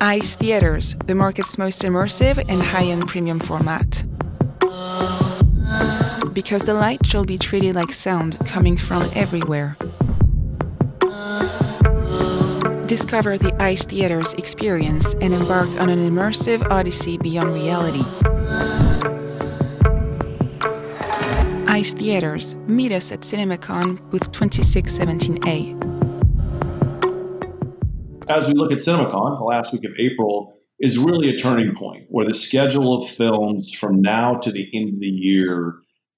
[0.00, 4.04] ICE Theaters, the market's most immersive and high end premium format.
[6.32, 9.76] Because the light shall be treated like sound coming from everywhere.
[12.86, 18.04] Discover the ICE Theaters experience and embark on an immersive odyssey beyond reality.
[21.66, 22.54] ICE Theaters.
[22.66, 25.87] Meet us at CinemaCon booth 2617A.
[28.28, 32.04] As we look at CinemaCon, the last week of April is really a turning point
[32.10, 35.76] where the schedule of films from now to the end of the year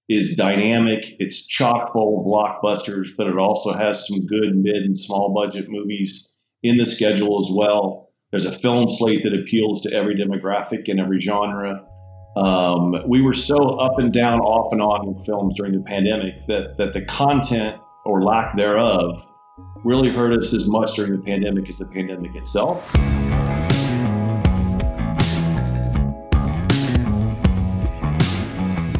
[0.08, 1.14] is dynamic.
[1.20, 5.66] It's chock full of blockbusters, but it also has some good mid and small budget
[5.68, 6.28] movies
[6.64, 8.08] in the schedule as well.
[8.32, 11.86] There's a film slate that appeals to every demographic and every genre.
[12.36, 16.44] Um, we were so up and down, off and on with films during the pandemic
[16.48, 19.24] that that the content or lack thereof
[19.84, 22.90] really hurt us as much during the pandemic as the pandemic itself.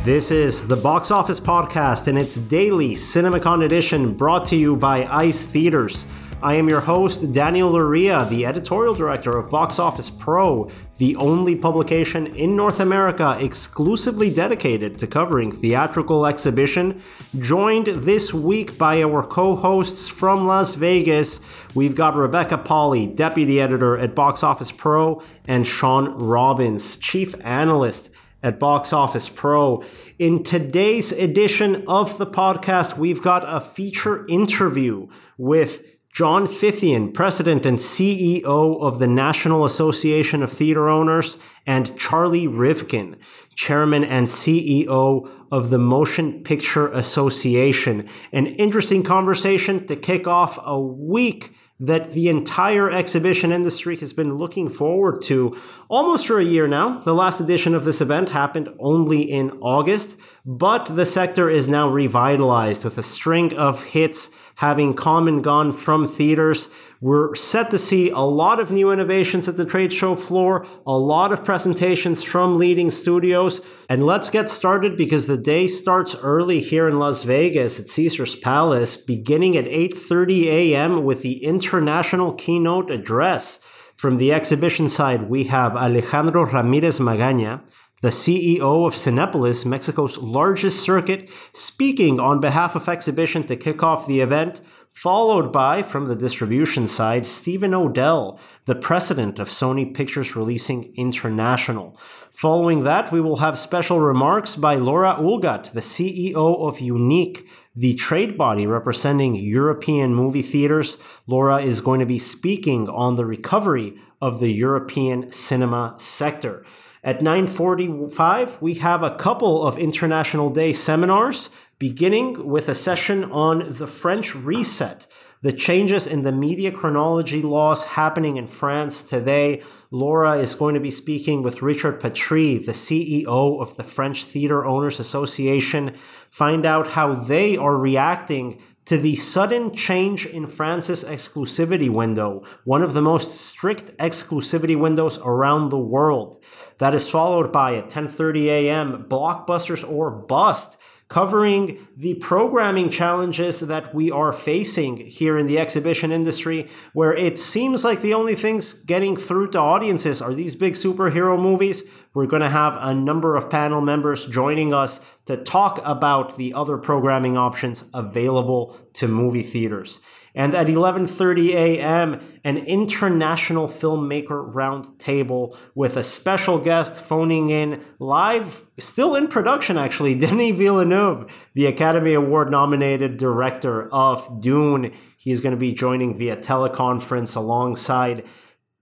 [0.05, 5.05] This is the Box Office Podcast and its daily CinemaCon edition brought to you by
[5.05, 6.06] ICE Theaters.
[6.42, 11.55] I am your host, Daniel Loria, the editorial director of Box Office Pro, the only
[11.55, 17.02] publication in North America exclusively dedicated to covering theatrical exhibition.
[17.38, 21.41] Joined this week by our co hosts from Las Vegas,
[21.74, 28.08] we've got Rebecca Pahle, deputy editor at Box Office Pro, and Sean Robbins, chief analyst
[28.42, 29.84] at Box Office Pro.
[30.18, 37.64] In today's edition of the podcast, we've got a feature interview with John Fithian, President
[37.64, 43.14] and CEO of the National Association of Theater Owners, and Charlie Rivkin,
[43.55, 48.08] Chairman and CEO of the Motion Picture Association.
[48.33, 54.36] An interesting conversation to kick off a week that the entire exhibition industry has been
[54.36, 55.56] looking forward to
[55.89, 57.00] almost for a year now.
[57.00, 61.89] The last edition of this event happened only in August, but the sector is now
[61.89, 64.29] revitalized with a string of hits
[64.61, 66.69] having come and gone from theaters.
[67.01, 70.98] We're set to see a lot of new innovations at the trade show floor, a
[70.98, 73.63] lot of presentations from leading studios.
[73.89, 78.37] And let's get started because the day starts early here in Las Vegas at Caesars
[78.37, 81.05] Palace, beginning at 8:30 a.m.
[81.05, 83.61] with the international keynote address.
[83.97, 87.61] From the exhibition side, we have Alejandro Ramirez Magaña,
[88.00, 94.06] the CEO of Cinepolis, Mexico's largest circuit, speaking on behalf of Exhibition to kick off
[94.06, 100.34] the event, followed by, from the distribution side, Stephen Odell, the president of Sony Pictures
[100.34, 101.96] Releasing International.
[102.33, 107.46] Following that, we will have special remarks by Laura Houlgatte, the CEO of UNIC,
[107.77, 110.96] the trade body representing European movie theaters.
[111.27, 116.64] Laura is going to be speaking on the recovery of the European cinema sector.
[117.02, 123.64] At 9:45, we have a couple of International Day seminars, beginning with a session on
[123.70, 125.06] the French reset,
[125.40, 129.62] the changes in the media chronology laws happening in France today.
[129.90, 134.67] Laura is going to be speaking with Richard Patry, the CEO of the French Theater
[134.67, 135.94] Owners Association,
[136.28, 142.82] find out how they are reacting to the sudden change in France's exclusivity window, one
[142.82, 146.43] of the most strict exclusivity windows around the world.
[146.81, 149.05] That is followed by at 10:30 a.m.
[149.06, 150.79] Blockbusters or Bust
[151.11, 157.37] covering the programming challenges that we are facing here in the exhibition industry, where it
[157.37, 161.82] seems like the only things getting through to audiences are these big superhero movies.
[162.14, 166.55] We're going to have a number of panel members joining us to talk about the
[166.55, 170.00] other programming options available to movie theaters.
[170.35, 178.64] And at 11:30 a.m., an international filmmaker roundtable with a special guest phoning in live,
[178.79, 184.93] still in production actually, Denis Villeneuve, the Academy Award nominated director of Dune.
[185.17, 188.25] He's going to be joining via teleconference alongside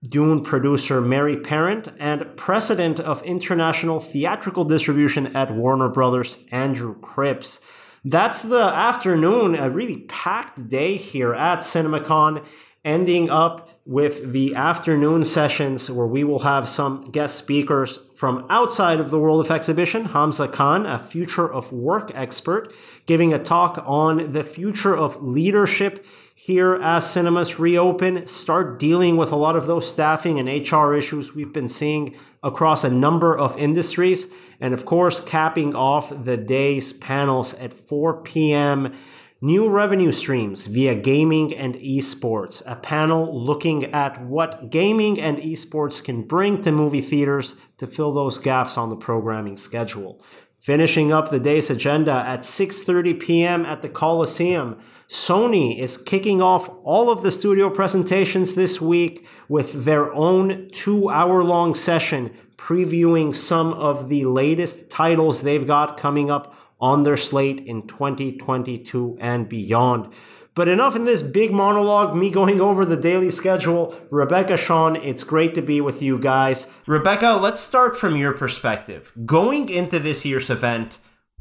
[0.07, 7.61] Dune producer Mary Parent and president of international theatrical distribution at Warner Brothers, Andrew Cripps.
[8.05, 12.45] That's the afternoon, a really packed day here at CinemaCon,
[12.85, 19.01] ending up with the afternoon sessions where we will have some guest speakers from outside
[19.01, 20.07] of the world of exhibition.
[20.07, 22.73] Hamza Khan, a future of work expert,
[23.07, 29.33] giving a talk on the future of leadership here as cinemas reopen, start dealing with
[29.33, 32.15] a lot of those staffing and HR issues we've been seeing
[32.45, 34.29] across a number of industries.
[34.61, 38.95] And of course, capping off the day's panels at 4 p.m.
[39.41, 46.03] New revenue streams via gaming and esports, a panel looking at what gaming and esports
[46.03, 50.21] can bring to movie theaters to fill those gaps on the programming schedule.
[50.59, 53.65] Finishing up the day's agenda at 6:30 p.m.
[53.65, 54.77] at the Coliseum,
[55.09, 61.75] Sony is kicking off all of the studio presentations this week with their own 2-hour-long
[61.75, 67.87] session previewing some of the latest titles they've got coming up on their slate in
[67.87, 70.13] 2022 and beyond.
[70.55, 73.95] But enough in this big monologue, me going over the daily schedule.
[74.11, 76.67] Rebecca, Sean, it's great to be with you guys.
[76.87, 79.13] Rebecca, let's start from your perspective.
[79.25, 80.99] Going into this year's event,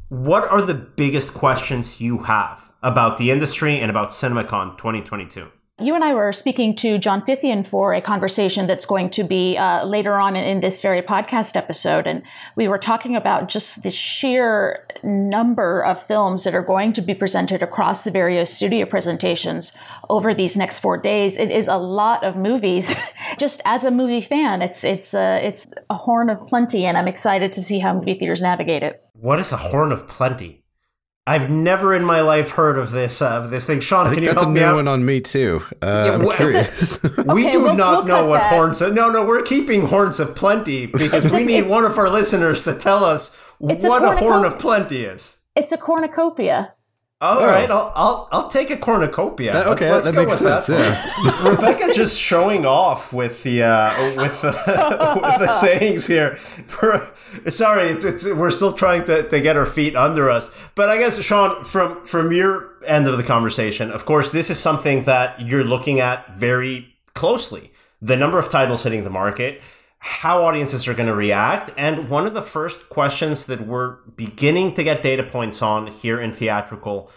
[0.08, 5.48] what are the biggest questions you have about the industry and about CinemaCon 2022?
[5.80, 9.56] You and I were speaking to John Fithian for a conversation that's going to be
[9.56, 12.04] uh, later on in, this very podcast episode.
[12.08, 12.24] And
[12.56, 17.14] we were talking about just the sheer number of films that are going to be
[17.14, 19.70] presented across the various studio presentations
[20.10, 21.36] over these next four days.
[21.36, 22.92] It is a lot of movies.
[23.38, 27.06] just as a movie fan, it's, it's, uh, it's a horn of plenty, and I'm
[27.06, 29.00] excited to see how movie theaters navigate it.
[29.12, 30.64] What is a horn of plenty?
[31.28, 33.80] I've never in my life heard of this uh, this thing.
[33.80, 34.44] Sean, I can you help me out?
[34.44, 35.62] that's help a new one on me too.
[35.82, 37.02] Uh, yeah, I'm curious.
[37.02, 38.54] we okay, do we'll, not we'll know what that.
[38.54, 38.80] horns.
[38.80, 42.64] Of, no, no, we're keeping horns of plenty because we need one of our listeners
[42.64, 45.36] to tell us it's what a, a horn of plenty is.
[45.54, 46.72] It's a cornucopia.
[47.20, 47.46] All oh.
[47.46, 49.52] right, I'll, I'll I'll take a cornucopia.
[49.52, 50.68] That, okay, Let's that makes sense.
[50.68, 50.78] That.
[51.24, 51.48] Yeah.
[51.50, 54.48] Rebecca just showing off with the uh, with the
[55.24, 56.38] with the sayings here.
[57.48, 60.52] Sorry, it's, it's we're still trying to, to get our feet under us.
[60.76, 64.60] But I guess Sean, from from your end of the conversation, of course, this is
[64.60, 67.72] something that you're looking at very closely.
[68.00, 69.60] The number of titles hitting the market
[69.98, 71.70] how audiences are going to react.
[71.76, 76.20] And one of the first questions that we're beginning to get data points on here
[76.20, 77.10] in theatrical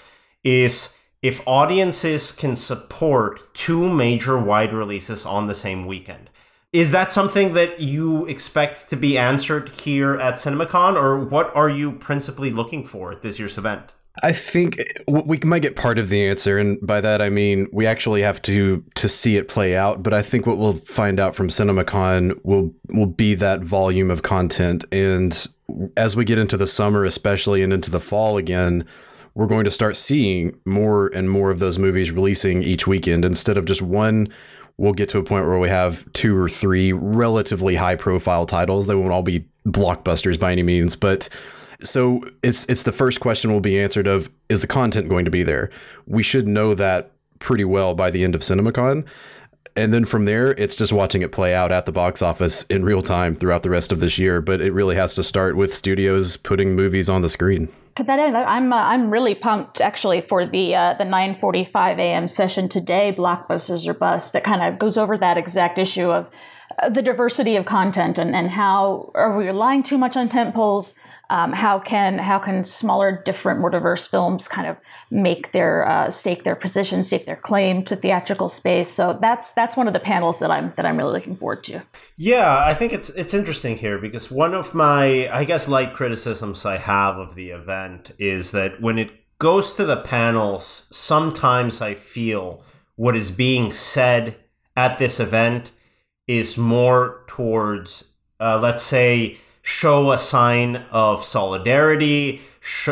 [0.43, 6.29] is if audiences can support two major wide releases on the same weekend.
[6.73, 11.69] Is that something that you expect to be answered here at CinemaCon, or what are
[11.69, 13.93] you principally looking for at this year's event?
[14.23, 17.67] I think eh, we might get part of the answer, and by that I mean
[17.71, 20.03] we actually have to to see it play out.
[20.03, 24.23] But I think what we'll find out from CinemaCon will will be that volume of
[24.23, 25.47] content, and
[25.95, 28.85] as we get into the summer, especially and into the fall again,
[29.33, 33.57] we're going to start seeing more and more of those movies releasing each weekend instead
[33.57, 34.27] of just one.
[34.77, 38.87] We'll get to a point where we have two or three relatively high profile titles.
[38.87, 41.29] They won't all be blockbusters by any means, but
[41.81, 45.31] so it's it's the first question will be answered of is the content going to
[45.31, 45.69] be there?
[46.05, 49.05] We should know that pretty well by the end of CinemaCon.
[49.75, 52.83] And then from there, it's just watching it play out at the box office in
[52.83, 54.41] real time throughout the rest of this year.
[54.41, 57.69] But it really has to start with studios putting movies on the screen.
[57.95, 62.27] To that end, I'm uh, I'm really pumped actually for the uh, the 9:45 a.m.
[62.27, 66.29] session today, Blockbusters or Bust, that kind of goes over that exact issue of
[66.79, 70.55] uh, the diversity of content and, and how are we relying too much on tent
[70.55, 70.95] poles
[71.31, 74.77] um, how can how can smaller, different, more diverse films kind of
[75.09, 78.89] make their uh, stake their position, stake their claim to theatrical space?
[78.89, 81.83] So that's that's one of the panels that I'm that I'm really looking forward to.
[82.17, 86.65] Yeah, I think it's it's interesting here because one of my I guess light criticisms
[86.65, 91.93] I have of the event is that when it goes to the panels, sometimes I
[91.93, 92.61] feel
[92.97, 94.35] what is being said
[94.75, 95.71] at this event
[96.27, 102.41] is more towards, uh, let's say, show a sign of solidarity.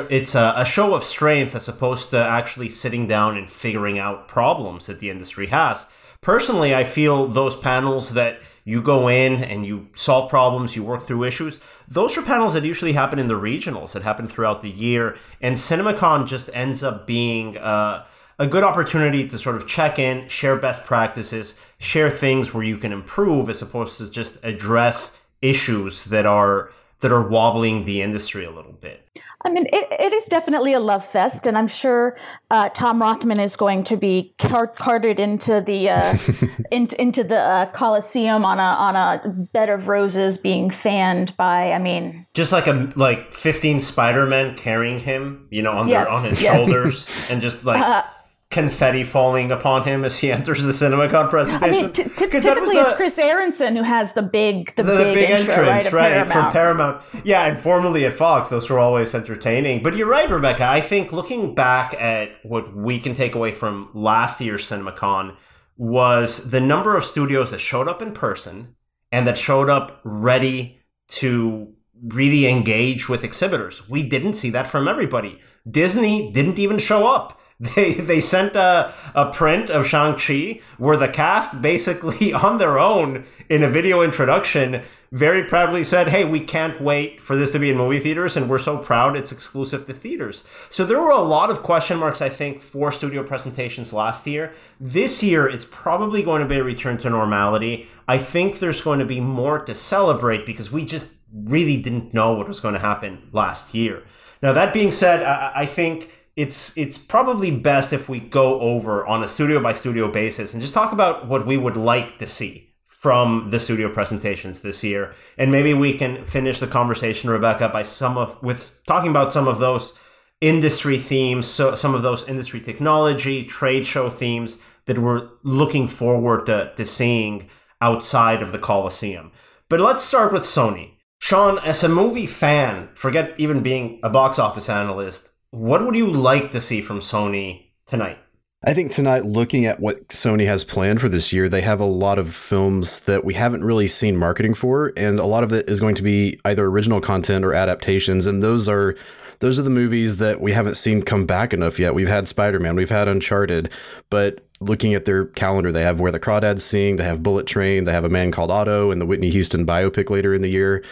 [0.10, 4.28] It's a, a, show of strength as opposed to actually sitting down and figuring out
[4.28, 5.88] problems that the industry has.
[6.22, 11.08] Personally, I feel those panels that you go in and you solve problems, you work
[11.08, 14.70] through issues, those are panels that usually happen in the regionals that happen throughout the
[14.70, 15.18] year.
[15.42, 18.06] And CinemaCon just ends up being uh,
[18.38, 22.78] a good opportunity to sort of check in, share best practices, share things where you
[22.78, 28.43] can improve as opposed to just address issues that are that are wobbling the industry
[28.43, 29.05] a little bit.
[29.46, 32.17] I mean, it, it is definitely a love fest, and I'm sure
[32.51, 36.17] uh, Tom Rothman is going to be cart- carted into the uh,
[36.72, 41.72] in, into the uh, Coliseum on a on a bed of roses, being fanned by.
[41.72, 46.00] I mean, just like a like 15 Spider Men carrying him, you know, on their
[46.00, 46.60] yes, on his yes.
[46.60, 48.03] shoulders, and just like uh,
[48.51, 51.75] confetti falling upon him as he enters the CinemaCon presentation.
[51.75, 54.96] I mean, t- t- typically the, it's Chris Aronson who has the big, the, the
[54.96, 56.32] big, big intro, entrance, right, right Paramount.
[56.32, 57.03] from Paramount.
[57.24, 59.84] Yeah, and formerly at Fox, those were always entertaining.
[59.84, 60.65] But you're right, Rebecca.
[60.65, 65.36] I think looking back at what we can take away from last year's CinemaCon
[65.77, 68.75] was the number of studios that showed up in person
[69.12, 71.74] and that showed up ready to
[72.08, 73.88] really engage with exhibitors.
[73.89, 75.39] We didn't see that from everybody.
[75.70, 77.39] Disney didn't even show up
[77.75, 83.25] They they sent a, a print of Shang-Chi where the cast basically on their own
[83.50, 87.72] in a video introduction very proudly said, Hey, we can't wait for this to be
[87.72, 90.44] in movie theaters, and we're so proud it's exclusive to theaters.
[90.70, 94.54] So there were a lot of question marks, I think, for studio presentations last year.
[94.80, 97.88] This year, it's probably going to be a return to normality.
[98.08, 102.34] I think there's going to be more to celebrate because we just really didn't know
[102.34, 104.04] what was going to happen last year.
[104.42, 109.05] Now, that being said, I, I think it's it's probably best if we go over
[109.05, 112.25] on a studio by studio basis and just talk about what we would like to
[112.25, 115.13] see from the studio presentations this year.
[115.38, 119.50] And maybe we can finish the conversation rebecca by some of with talking about some
[119.50, 119.93] of those
[120.39, 126.46] industry themes so some of those industry technology trade show themes that we're looking forward
[126.46, 127.50] to, to seeing
[127.81, 129.34] outside of the coliseum.
[129.67, 130.91] But let's start with sony.
[131.19, 136.12] Sean as a movie fan forget even being a box office analyst what would you
[136.12, 138.18] like to see from Sony tonight?
[138.62, 141.86] I think tonight, looking at what Sony has planned for this year, they have a
[141.86, 145.70] lot of films that we haven't really seen marketing for, and a lot of it
[145.70, 148.98] is going to be either original content or adaptations, and those are
[149.39, 151.96] those are the movies that we haven't seen come back enough yet.
[151.96, 153.70] We've had Spider Man, we've had Uncharted,
[154.10, 157.86] but looking at their calendar, they have Where the Crawdads Sing, they have Bullet Train,
[157.86, 160.84] they have A Man Called Otto, and the Whitney Houston biopic later in the year.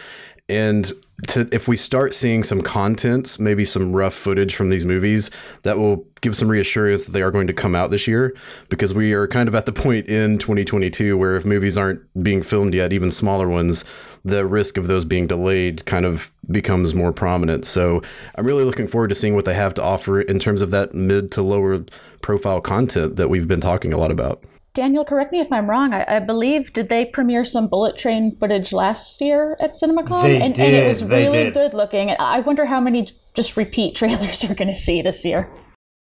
[0.49, 0.91] And
[1.27, 5.31] to, if we start seeing some content, maybe some rough footage from these movies,
[5.63, 8.35] that will give some reassurance that they are going to come out this year.
[8.69, 12.43] Because we are kind of at the point in 2022 where if movies aren't being
[12.43, 13.83] filmed yet, even smaller ones,
[14.23, 17.65] the risk of those being delayed kind of becomes more prominent.
[17.65, 18.01] So
[18.35, 20.93] I'm really looking forward to seeing what they have to offer in terms of that
[20.93, 21.83] mid to lower
[22.21, 24.43] profile content that we've been talking a lot about.
[24.77, 25.91] Daniel, correct me if I'm wrong.
[25.91, 30.21] I, I, believe did they premiere some Bullet Train footage last year at CinemaCon?
[30.21, 30.65] They and, did.
[30.65, 31.55] and it was they really did.
[31.55, 32.11] good looking.
[32.19, 35.51] I wonder how many just repeat trailers we're going to see this year.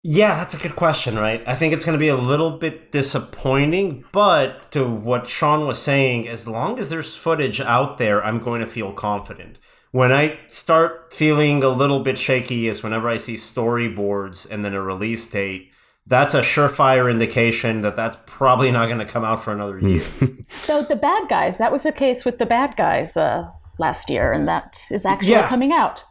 [0.02, 1.40] Yeah, that's a good question, right?
[1.46, 5.80] I think it's going to be a little bit disappointing, but to what Sean was
[5.80, 9.58] saying, as long as there's footage out there, I'm going to feel confident.
[9.92, 14.74] When I start feeling a little bit shaky is whenever I see storyboards and then
[14.74, 15.70] a release date
[16.06, 20.02] that's a surefire indication that that's probably not going to come out for another year.
[20.62, 24.32] so the bad guys, that was the case with the bad guys uh, last year,
[24.32, 25.48] and that is actually Yeah.
[25.48, 26.04] coming out.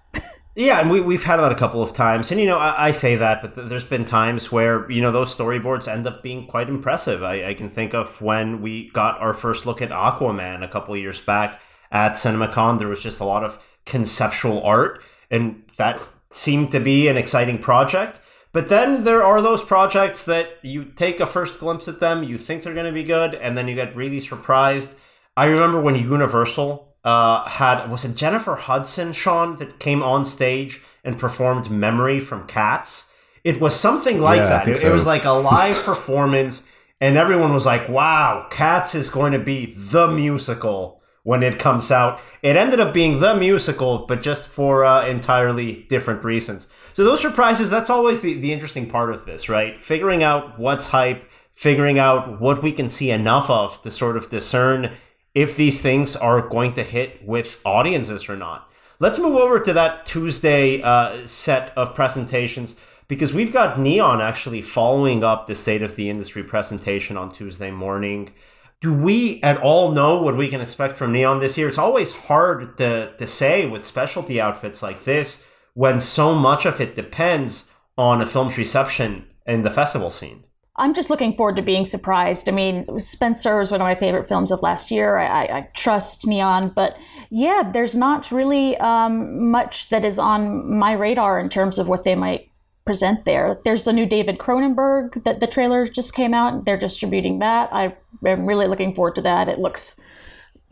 [0.56, 2.32] yeah, and we, we've had that a couple of times.
[2.32, 5.12] And, you know, I, I say that, but th- there's been times where, you know,
[5.12, 7.22] those storyboards end up being quite impressive.
[7.24, 10.94] I, I can think of when we got our first look at Aquaman a couple
[10.96, 12.80] of years back at CinemaCon.
[12.80, 16.00] There was just a lot of conceptual art, and that
[16.32, 18.20] seemed to be an exciting project.
[18.54, 22.38] But then there are those projects that you take a first glimpse at them, you
[22.38, 24.92] think they're going to be good, and then you get really surprised.
[25.36, 30.82] I remember when Universal uh, had was it Jennifer Hudson, Sean, that came on stage
[31.04, 33.12] and performed "Memory" from Cats.
[33.44, 34.68] It was something like Yeah, that.
[34.68, 36.64] It, it was like a live performance,
[37.02, 41.90] and everyone was like, "Wow, Cats is going to be the musical." When it comes
[41.90, 46.68] out, it ended up being the musical, but just for uh, entirely different reasons.
[46.94, 49.78] So those surprises, that's always the, the interesting part of this, right?
[49.78, 54.30] Figuring out what's hype, figuring out what we can see enough of to sort of
[54.30, 54.92] discern
[55.34, 58.72] if these things are going to hit with audiences or not.
[59.00, 62.76] Let's move over to that Tuesday uh, set of presentations
[63.08, 67.72] because we've got Neon actually following up the State of the Industry presentation on Tuesday
[67.72, 68.34] morning.
[68.82, 71.70] Do we at all know what we can expect from Neon this year?
[71.70, 76.80] It's always hard to, to say with specialty outfits like this when so much of
[76.80, 80.44] it depends on a film's reception in the festival scene.
[80.76, 82.50] I'm just looking forward to being surprised.
[82.50, 85.18] I mean, Spencer was one of my favorite films of last year.
[85.18, 86.98] I, I, I trust Neon, but
[87.30, 92.06] yeah, there's not really um, much that is on my radar in terms of what
[92.06, 92.50] they might
[92.86, 93.60] present there.
[93.64, 96.66] There's the new David Cronenberg that the trailer just came out.
[96.66, 97.70] They're distributing that.
[97.72, 99.48] I am really looking forward to that.
[99.48, 100.00] It looks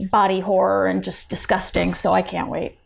[0.09, 2.77] body horror and just disgusting, so I can't wait.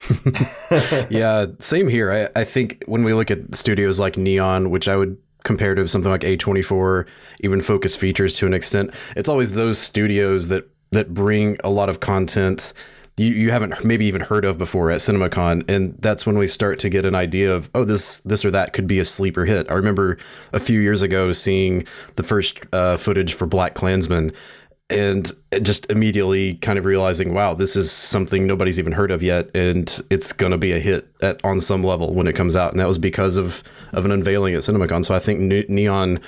[1.10, 2.12] yeah, same here.
[2.12, 5.88] I, I think when we look at studios like Neon, which I would compare to
[5.88, 7.06] something like A24,
[7.42, 11.90] even Focus Features to an extent, it's always those studios that that bring a lot
[11.90, 12.74] of content
[13.18, 16.80] you, you haven't maybe even heard of before at CinemaCon, and that's when we start
[16.80, 19.70] to get an idea of oh this this or that could be a sleeper hit.
[19.70, 20.18] I remember
[20.52, 24.34] a few years ago seeing the first uh, footage for BlacKkKlansman,
[24.90, 29.50] and just immediately kind of realizing wow this is something nobody's even heard of yet,
[29.56, 32.80] and it's gonna be a hit at on some level when it comes out, and
[32.80, 33.64] that was because of
[33.94, 35.06] of an unveiling at CinemaCon.
[35.06, 36.20] So I think Ne- Neon.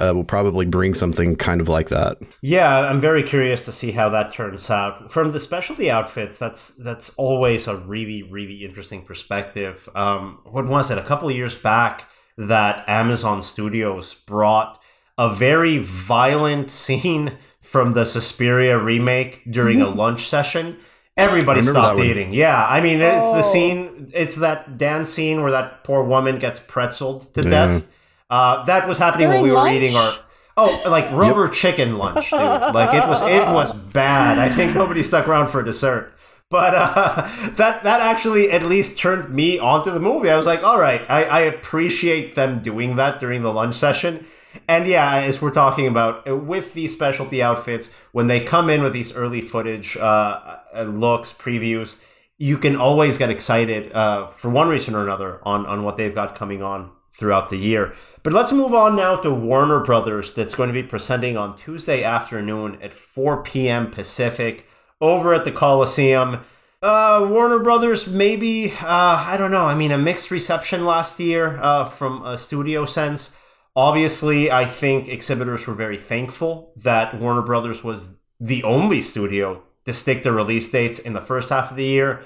[0.00, 2.16] Uh, will probably bring something kind of like that.
[2.40, 5.12] Yeah, I'm very curious to see how that turns out.
[5.12, 9.90] From the specialty outfits, that's that's always a really really interesting perspective.
[9.94, 10.96] Um, what was it?
[10.96, 14.80] A couple of years back that Amazon Studios brought
[15.18, 17.36] a very violent scene
[17.72, 20.76] from the Suspiria remake during a lunch session.
[21.16, 22.10] Everybody I remember stopped that one.
[22.10, 22.32] eating.
[22.34, 23.52] Yeah, I mean, it's the Oh.
[23.52, 24.08] scene.
[24.14, 27.50] It's that dance scene where that poor woman gets pretzeled to Yeah.
[27.50, 27.86] death.
[28.30, 30.12] Uh, that was happening when During we were eating our.
[30.56, 32.38] Oh, like rubber chicken lunch, dude.
[32.40, 34.38] Like it was, it was bad.
[34.38, 36.12] I think nobody stuck around for dessert.
[36.50, 40.28] But uh, that that actually at least turned me onto the movie.
[40.30, 44.26] I was like, all right, I, I appreciate them doing that during the lunch session.
[44.68, 48.82] And yeah, as we're talking about uh, with these specialty outfits, when they come in
[48.82, 52.00] with these early footage, uh, looks, previews,
[52.38, 56.14] you can always get excited uh, for one reason or another on on what they've
[56.14, 57.94] got coming on throughout the year.
[58.22, 62.02] But let's move on now to Warner Brothers, that's going to be presenting on Tuesday
[62.02, 63.90] afternoon at 4 p.m.
[63.90, 64.66] Pacific
[65.00, 66.44] over at the Coliseum.
[66.80, 69.66] Uh, Warner Brothers, maybe, uh, I don't know.
[69.66, 73.36] I mean, a mixed reception last year uh, from a studio sense.
[73.74, 79.92] Obviously, I think exhibitors were very thankful that Warner Brothers was the only studio to
[79.92, 82.22] stick to release dates in the first half of the year.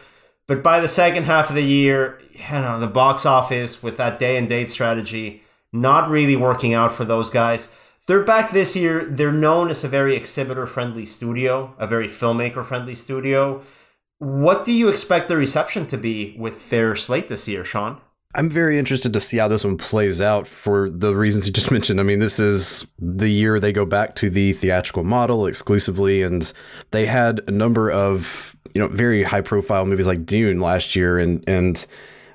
[0.46, 4.18] But by the second half of the year, you know, the box office with that
[4.18, 7.68] day and date strategy not really working out for those guys.
[8.06, 9.04] They're back this year.
[9.04, 13.62] They're known as a very exhibitor friendly studio, a very filmmaker friendly studio.
[14.18, 18.00] What do you expect the reception to be with their slate this year, Sean?
[18.36, 21.70] I'm very interested to see how this one plays out for the reasons you just
[21.72, 21.98] mentioned.
[21.98, 26.52] I mean, this is the year they go back to the theatrical model exclusively, and
[26.90, 31.18] they had a number of you know very high profile movies like Dune last year,
[31.18, 31.86] and and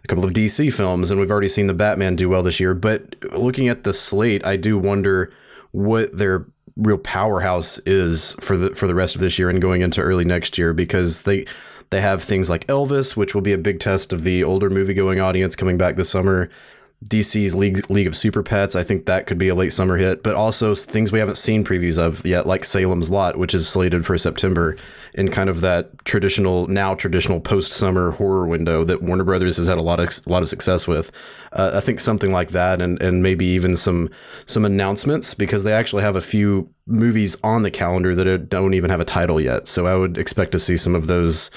[0.04, 2.74] a couple of DC films, and we've already seen the Batman do well this year.
[2.74, 5.32] But looking at the slate, I do wonder
[5.72, 9.82] what their real powerhouse is for the for the rest of this year and going
[9.82, 11.46] into early next year because they
[11.92, 14.94] they have things like Elvis, which will be a big test of the older movie
[14.94, 16.50] going audience coming back this summer.
[17.06, 20.22] DC's League League of Super Pets, I think that could be a late summer hit,
[20.22, 24.06] but also things we haven't seen previews of yet, like Salem's Lot, which is slated
[24.06, 24.78] for September,
[25.16, 29.68] in kind of that traditional now traditional post summer horror window that Warner Brothers has
[29.68, 31.12] had a lot of a lot of success with.
[31.54, 34.08] Uh, I think something like that, and and maybe even some
[34.46, 38.92] some announcements because they actually have a few movies on the calendar that don't even
[38.92, 39.68] have a title yet.
[39.68, 41.50] So I would expect to see some of those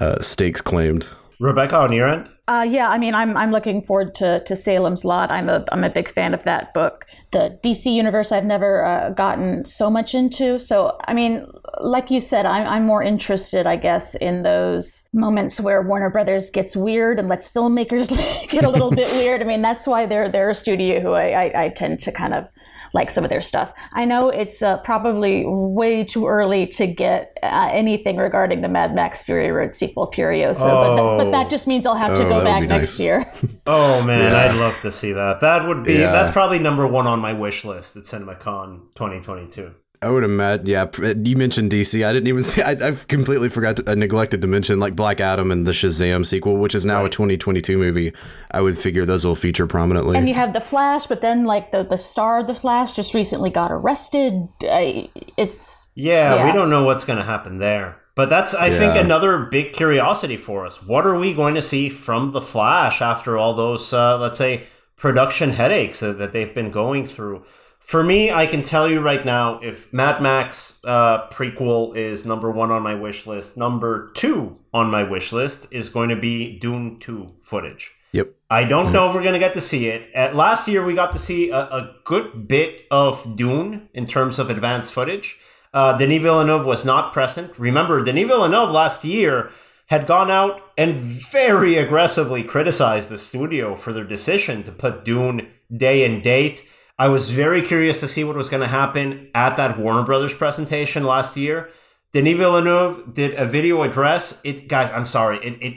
[0.00, 1.08] uh, stakes claimed.
[1.38, 2.28] Rebecca, on your end?
[2.50, 5.30] Uh, yeah, I mean, I'm I'm looking forward to to Salem's Lot.
[5.30, 7.06] I'm a I'm a big fan of that book.
[7.30, 10.58] The DC universe I've never uh, gotten so much into.
[10.58, 11.46] So I mean,
[11.80, 16.50] like you said, I'm I'm more interested, I guess, in those moments where Warner Brothers
[16.50, 18.10] gets weird and lets filmmakers
[18.48, 19.40] get a little bit weird.
[19.40, 22.34] I mean, that's why they're they're a studio who I I, I tend to kind
[22.34, 22.48] of
[22.92, 23.72] like some of their stuff.
[23.92, 28.94] I know it's uh, probably way too early to get uh, anything regarding the Mad
[28.94, 31.30] Max Fury Road sequel, Furiosa, but, th- but Oh.
[31.30, 33.00] that just means I'll have to Oh, go back next nice.
[33.00, 33.32] year.
[33.66, 34.38] Oh man, Yeah.
[34.52, 35.40] I'd love to see that.
[35.40, 36.10] That would be Yeah.
[36.12, 39.72] that's probably number one on my wish list at CinemaCon 2022.
[40.02, 40.66] I would imagine.
[40.66, 40.86] Yeah,
[41.22, 42.06] you mentioned DC.
[42.06, 42.42] I didn't even.
[42.42, 43.76] Think, I, I've completely forgot.
[43.76, 47.04] To, I neglected to mention like Black Adam and the Shazam sequel, which is now
[47.04, 48.12] a 2022 movie.
[48.50, 50.16] I would figure those will feature prominently.
[50.16, 53.12] and you have the Flash, but then like the the star of the Flash just
[53.12, 54.48] recently got arrested.
[54.62, 58.00] I, it's Yeah, we don't know what's going to happen there.
[58.14, 60.82] But that's I think another big curiosity for us.
[60.82, 64.64] What are we going to see from the Flash after all those uh, let's say
[64.96, 67.44] production headaches that, that they've been going through?
[67.90, 72.48] For me, I can tell you right now, if Mad Max uh, prequel is number
[72.48, 76.56] one on my wish list, number two on my wish list is going to be
[76.60, 77.90] Dune 2 footage.
[78.12, 78.32] yep.
[78.48, 80.08] I don't know if we're going to get to see it.
[80.14, 84.38] At last year, we got to see a, a good bit of Dune in terms
[84.38, 85.40] of advanced footage.
[85.74, 87.58] Uh, Denis Villeneuve was not present.
[87.58, 89.50] Remember, Denis Villeneuve last year
[89.86, 95.50] had gone out and very aggressively criticized the studio for their decision to put Dune
[95.76, 96.62] day and date.
[97.00, 100.34] I was very curious to see what was going to happen at that Warner Brothers
[100.34, 101.70] presentation last year.
[102.12, 104.38] Denis Villeneuve did a video address.
[104.44, 105.38] It, guys, I'm sorry.
[105.38, 105.74] It, it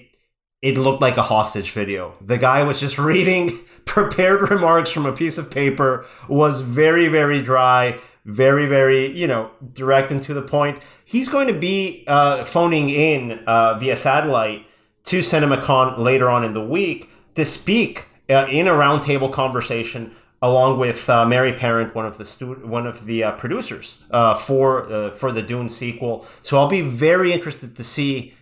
[0.61, 2.15] it looked like a hostage video.
[2.19, 7.41] The guy was just reading prepared remarks from a piece of paper, was very, very
[7.41, 10.81] dry, very, very, you know, direct and to the point.
[11.05, 14.65] He's going to be uh, phoning in uh, via satellite
[15.05, 20.13] to CinemaCon later on in the week to speak uh, in a roundtable conversation
[20.49, 24.35] along with uh, Mary Parent, one of the stu- one of the uh, producers uh,
[24.35, 26.15] for uh, for the Dune sequel.
[26.41, 28.33] So I'll be very interested to see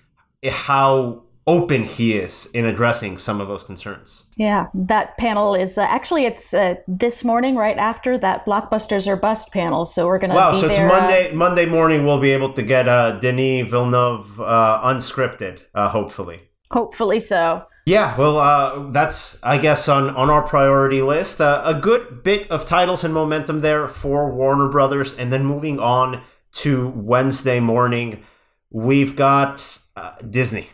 [0.50, 4.26] how open he is in addressing some of those concerns.
[4.38, 4.68] yeah.
[4.76, 9.52] That panel is uh, actually it's uh, this morning right after that blockbusters or bust
[9.52, 9.84] panel.
[9.86, 12.54] So we're gonna Wow, be so it's there, uh, Monday Monday morning we'll be able
[12.54, 16.42] to get uh, Denis Villeneuve uh, unscripted, uh, hopefully.
[16.72, 17.64] hopefully so.
[17.86, 21.42] Yeah, well, uh, that's I guess on on our priority list.
[21.42, 25.80] Uh, a good bit of titles and momentum there for Warner Brothers, and then moving
[25.80, 26.22] on
[26.54, 28.24] to Wednesday morning,
[28.70, 30.70] we've got uh, Disney.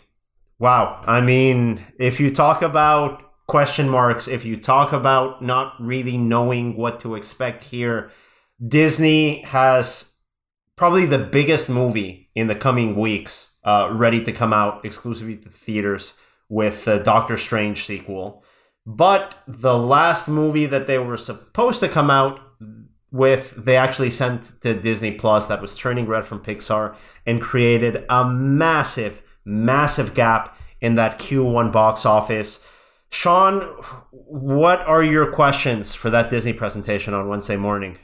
[0.60, 6.18] Wow, I mean, if you talk about question marks, if you talk about not really
[6.18, 8.12] knowing what to expect here,
[8.66, 10.14] Disney has
[10.76, 15.50] probably the biggest movie in the coming weeks uh, ready to come out exclusively to
[15.50, 16.16] theaters
[16.50, 18.44] with the Doctor Strange sequel.
[18.86, 22.40] But the last movie that they were supposed to come out
[23.12, 28.06] with, they actually sent to Disney Plus that was Turning Red from Pixar and created
[28.10, 32.66] a massive, massive gap in that Q1 box office.
[33.10, 33.62] Sean,
[34.12, 37.98] what are your questions for that Disney presentation on Wednesday morning?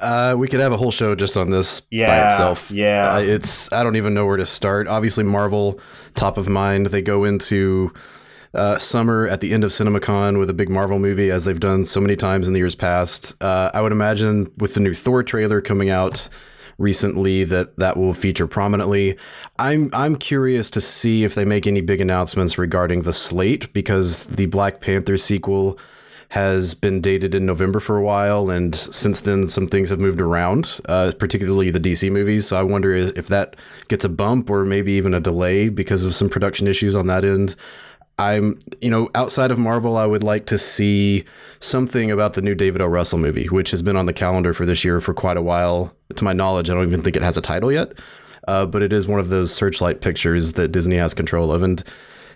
[0.00, 2.70] Uh, we could have a whole show just on this Yeah, by itself.
[2.70, 3.14] yeah.
[3.14, 4.88] Uh, it's I don't even know where to start.
[4.88, 5.78] Obviously, Marvel
[6.14, 6.86] top of mind.
[6.86, 7.92] They go into
[8.54, 11.84] uh, summer at the end of CinemaCon with a big Marvel movie, as they've done
[11.86, 13.34] so many times in the years past.
[13.42, 16.28] Uh, I would imagine with the new Thor trailer coming out
[16.78, 19.16] recently, that that will feature prominently.
[19.58, 24.26] I'm I'm curious to see if they make any big announcements regarding the slate because
[24.26, 25.78] the Black Panther sequel
[26.34, 30.20] has been dated in November for a while, and since then some things have moved
[30.20, 32.48] around, uh, particularly the DC movies.
[32.48, 33.54] So I wonder if that
[33.86, 37.24] gets a bump or maybe even a delay because of some production issues on that
[37.24, 37.54] end.
[38.18, 41.24] I'm, you know, outside of Marvel, I would like to see
[41.60, 42.86] something about the new David O.
[42.86, 45.94] Russell movie, which has been on the calendar for this year for quite a while.
[46.16, 47.92] To my knowledge, I don't even think it has a title yet,
[48.48, 51.84] uh, but it is one of those searchlight pictures that Disney has control of, and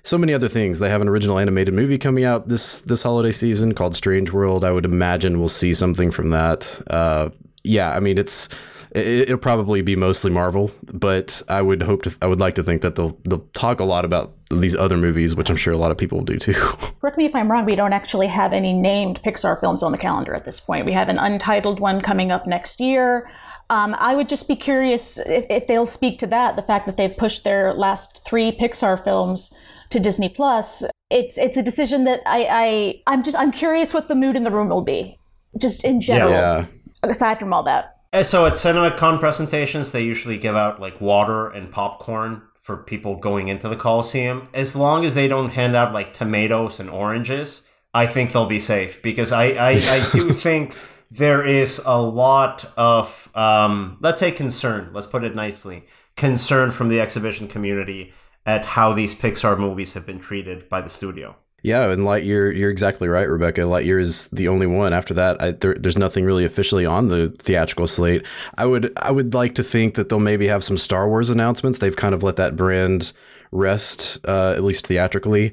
[0.03, 0.79] so many other things.
[0.79, 4.65] They have an original animated movie coming out this this holiday season called Strange World.
[4.65, 6.81] I would imagine we'll see something from that.
[6.89, 7.31] Uh,
[7.65, 8.49] yeah, I mean it's
[8.93, 12.63] it, will probably be mostly Marvel, but I would hope to I would like to
[12.63, 15.79] think that they'll they'll talk a lot about these other movies, which I'm sure a
[15.79, 16.55] lot of people will do too.
[17.01, 19.99] Correct me if I'm wrong, we don't actually have any named Pixar films on the
[19.99, 20.87] calendar at this point.
[20.87, 23.31] We have an untitled one coming up next year.
[23.71, 26.97] Um, I would just be curious if, if they'll speak to that, the fact that
[26.97, 29.55] they've pushed their last three Pixar films
[29.91, 30.85] to Disney Plus.
[31.11, 34.45] It's it's a decision that I, I I'm just I'm curious what the mood in
[34.45, 35.19] the room will be,
[35.57, 36.31] just in general.
[36.31, 36.67] Yeah.
[37.03, 37.97] Aside from all that.
[38.13, 43.17] Uh, So at CinemaCon presentations, they usually give out like water and popcorn for people
[43.17, 44.49] going into the Coliseum.
[44.53, 47.63] As long as they don't hand out like tomatoes and oranges,
[47.95, 50.77] I think they'll be safe because I I, I do think
[51.11, 54.91] there is a lot of um, let's say concern.
[54.93, 58.13] Let's put it nicely, concern from the exhibition community
[58.47, 61.37] at how these Pixar movies have been treated by the studio.
[61.63, 63.63] Yeah, and Lightyear, you're exactly right, Rebecca.
[63.63, 64.93] Lightyear is the only one.
[64.93, 68.25] After that, I, there, there's nothing really officially on the theatrical slate.
[68.57, 71.79] I would, I would like to think that they'll maybe have some Star Wars announcements.
[71.79, 73.13] They've kind of let that brand
[73.51, 75.53] rest, uh, at least theatrically,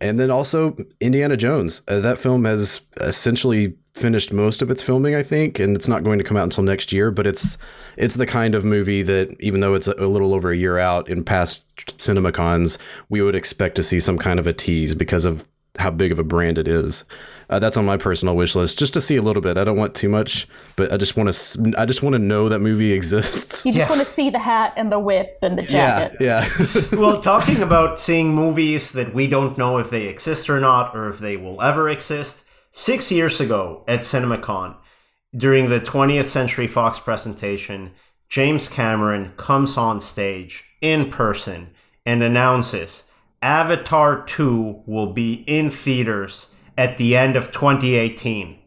[0.00, 1.80] and then also Indiana Jones.
[1.88, 6.04] Uh, that film has essentially finished most of its filming, I think, and it's not
[6.04, 7.10] going to come out until next year.
[7.10, 7.58] But it's
[7.96, 10.78] it's the kind of movie that, even though it's a, a little over a year
[10.78, 11.64] out in past
[11.98, 12.78] CinemaCons,
[13.08, 15.44] we would expect to see some kind of a tease because of
[15.78, 17.04] how big of a brand it is.
[17.48, 19.56] Uh, that's on my personal wish list, just to see a little bit.
[19.56, 21.74] I don't want too much, but I just want to.
[21.78, 23.64] I just want to know that movie exists.
[23.64, 23.88] You just Yeah.
[23.94, 26.16] want to see the hat and the whip and the Yeah, jacket.
[26.20, 26.48] yeah.
[26.98, 31.08] well, talking about seeing movies that we don't know if they exist or not, or
[31.08, 32.42] if they will ever exist.
[32.78, 34.76] Six years ago at CinemaCon,
[35.34, 37.92] during the 20th Century Fox presentation,
[38.28, 41.70] James Cameron comes on stage in person
[42.04, 43.04] and announces
[43.40, 48.58] Avatar 2 will be in theaters at the end of 2018.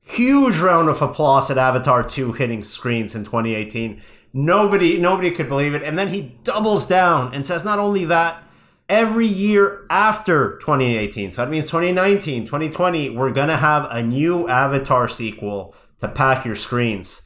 [0.00, 4.00] Huge round of applause at Avatar 2 hitting screens in 2018.
[4.32, 5.82] Nobody nobody could believe it.
[5.82, 8.45] And then he doubles down and says not only that,
[8.88, 14.48] every year after 2018, so that means 2019, 2020, we're going to have a new
[14.48, 17.22] Avatar sequel to pack your screens.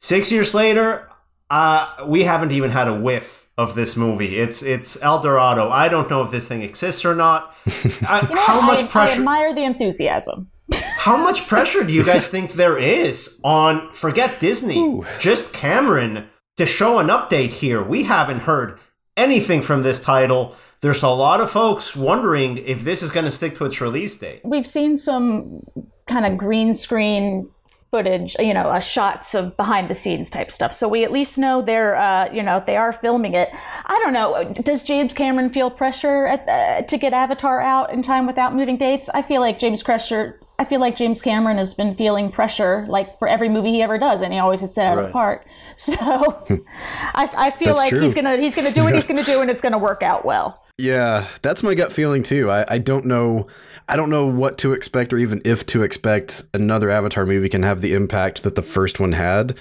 [0.00, 1.08] 6 years later,
[1.50, 4.38] uh, we haven't even had a whiff of this movie.
[4.38, 5.68] It's it's El Dorado.
[5.68, 7.54] I don't know if this thing exists or not.
[8.08, 10.50] I- You know how much I, I admire the enthusiasm.
[10.96, 16.64] how much pressure do you guys think there is on forget Disney, just Cameron to
[16.64, 17.82] show an update here?
[17.82, 18.78] We haven't heard
[19.16, 20.54] anything from this title.
[20.80, 24.18] There's a lot of folks wondering if this is going to stick to its release
[24.18, 24.40] date.
[24.44, 25.62] We've seen some
[26.06, 27.48] kind of green screen
[27.92, 30.72] footage, you know, uh, shots of behind the scenes type stuff.
[30.72, 33.50] So we at least know they're, uh, you know, they are filming it.
[33.84, 34.50] I don't know.
[34.54, 38.78] Does James Cameron feel pressure at, uh, to get Avatar out in time without moving
[38.78, 39.10] dates?
[39.10, 40.40] I feel like James Crusher.
[40.62, 43.98] I feel like James Cameron has been feeling pressure, like for every movie he ever
[43.98, 45.44] does, and he always hits it out of the park.
[45.74, 48.00] So, I, I feel That's like true.
[48.02, 50.62] he's gonna he's gonna do what he's gonna do, and it's gonna work out well.
[50.76, 52.50] Yeah, that's my gut feeling too.
[52.50, 53.48] I, I don't know
[53.88, 57.62] I don't know what to expect or even if to expect another Avatar movie can
[57.62, 59.56] have the impact that the first one had.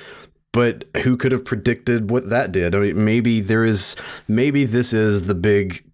[0.51, 2.75] But who could have predicted what that did?
[2.75, 3.95] I mean, maybe there is,
[4.27, 5.85] maybe this is the big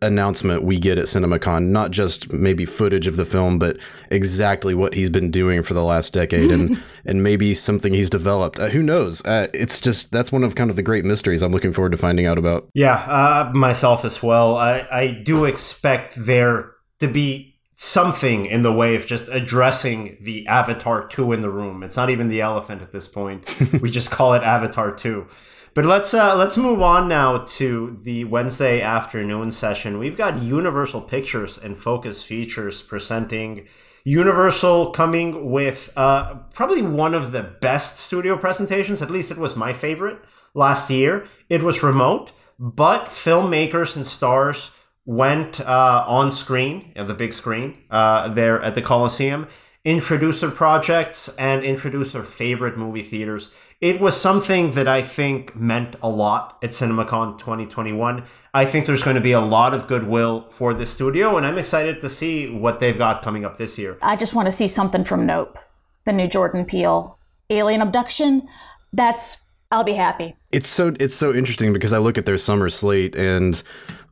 [0.00, 3.76] announcement we get at CinemaCon, not just maybe footage of the film, but
[4.10, 8.58] exactly what he's been doing for the last decade, and and maybe something he's developed.
[8.58, 9.24] Uh, who knows?
[9.24, 11.98] Uh, it's just that's one of kind of the great mysteries I'm looking forward to
[11.98, 12.68] finding out about.
[12.74, 14.56] Yeah, uh, myself as well.
[14.56, 20.46] I I do expect there to be something in the way of just addressing the
[20.46, 21.82] Avatar 2 in the room.
[21.82, 23.44] It's not even the elephant at this point.
[23.82, 25.26] we just call it Avatar 2.
[25.74, 29.98] But let's uh, let's move on now to the Wednesday afternoon session.
[29.98, 33.66] We've got Universal Pictures and Focus Features presenting
[34.04, 39.00] Universal coming with uh, probably one of the best studio presentations.
[39.00, 40.18] At least it was my favorite
[40.52, 41.26] last year.
[41.48, 44.72] It was remote, but filmmakers and stars
[45.06, 49.48] went uh, on screen, at the big screen, uh, there at the Coliseum,
[49.84, 53.50] introduced their projects and introduced their favorite movie theaters
[53.82, 58.22] it was something that I think meant a lot at CinemaCon 2021.
[58.54, 61.58] I think there's going to be a lot of goodwill for the studio, and I'm
[61.58, 63.98] excited to see what they've got coming up this year.
[64.00, 65.58] I just want to see something from Nope,
[66.04, 67.18] the new Jordan Peele
[67.50, 68.48] alien abduction.
[68.92, 70.36] That's I'll be happy.
[70.52, 73.60] It's so it's so interesting because I look at their summer slate and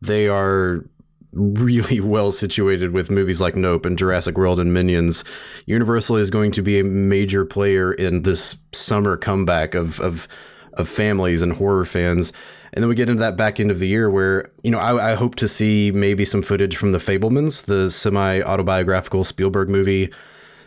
[0.02, 0.84] they are
[1.32, 5.24] really well situated with movies like Nope and Jurassic World and Minions.
[5.66, 10.28] Universal is going to be a major player in this summer comeback of of
[10.74, 12.32] of families and horror fans.
[12.72, 15.12] And then we get into that back end of the year where, you know, I,
[15.12, 20.12] I hope to see maybe some footage from The Fabelmans, the semi autobiographical Spielberg movie,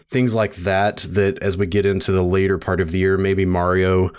[0.07, 0.97] things like that.
[0.97, 4.11] That as we get into the later part of the year, maybe Mario,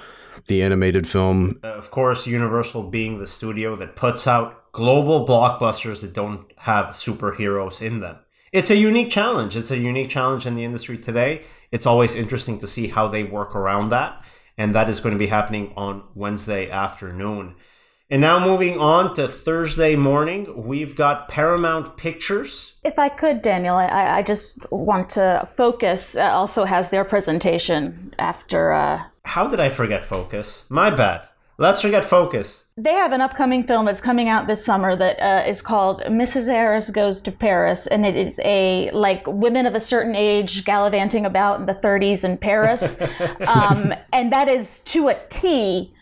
[0.47, 1.61] the animated film.
[1.63, 6.87] Uh, of course, Universal being the studio that puts out global blockbusters that don't have
[6.89, 8.19] superheroes in them.
[8.53, 9.57] It's a unique challenge.
[9.57, 11.45] It's a unique challenge in the industry today.
[11.71, 14.23] It's always interesting to see how they work around that.
[14.59, 17.55] And that is going to be happening on Wednesday afternoon.
[18.11, 22.79] And now moving on to Thursday morning, we've got Paramount Pictures.
[22.85, 26.17] If I could, Daniel, I, I just want to focus.
[26.17, 28.73] Uh, also has their presentation after.
[28.73, 29.05] Uh...
[29.25, 30.67] How did I forget Focus?
[30.69, 31.29] My bad.
[31.59, 32.64] Let's forget Focus.
[32.77, 36.49] They have an upcoming film that's coming out this summer that uh, is called Mrs.
[36.49, 41.25] Harris Goes to Paris, and it is a like women of a certain age gallivanting
[41.25, 43.01] about in the 30s in Paris,
[43.47, 45.95] um, and that is to a T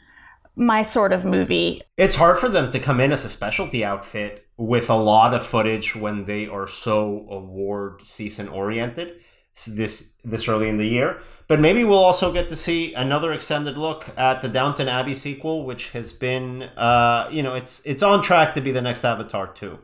[0.57, 1.83] my sort of movie.
[1.99, 5.45] It's hard for them to come in as a specialty outfit with a lot of
[5.45, 9.21] footage when they are so award season oriented
[9.67, 11.21] this this early in the year.
[11.49, 15.67] But maybe we'll also get to see another extended look at the Downton Abbey sequel,
[15.67, 19.49] which has been, uh, you know, it's it's on track to be the next Avatar
[19.49, 19.79] 2.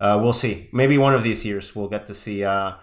[0.00, 0.68] Uh, we'll see.
[0.72, 2.74] Maybe one of these years we'll get to see uh,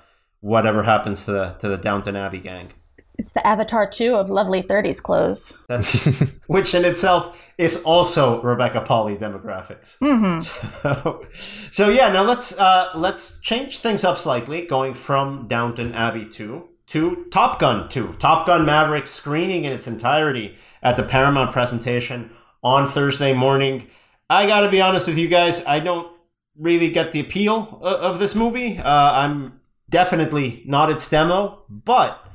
[0.42, 2.58] whatever happens to the to the Downton Abbey gang.
[2.58, 5.58] It's the Avatar two of lovely thirties clothes.
[5.70, 6.04] That's
[6.48, 9.98] which in itself is also Rebecca Pahle demographics.
[10.00, 10.40] Mm-hmm.
[10.82, 11.26] So,
[11.72, 16.70] so yeah, now let's uh, let's change things up slightly, going from Downton Abbey two
[16.88, 18.16] to Top Gun 2.
[18.20, 22.32] Top Gun Maverick screening in its entirety at the Paramount presentation
[22.64, 23.88] on Thursday morning.
[24.30, 26.12] I gotta be honest with you guys, I don't
[26.58, 28.78] really get the appeal of this movie.
[28.78, 29.61] Uh, I'm
[29.92, 32.26] definitely not its demo, but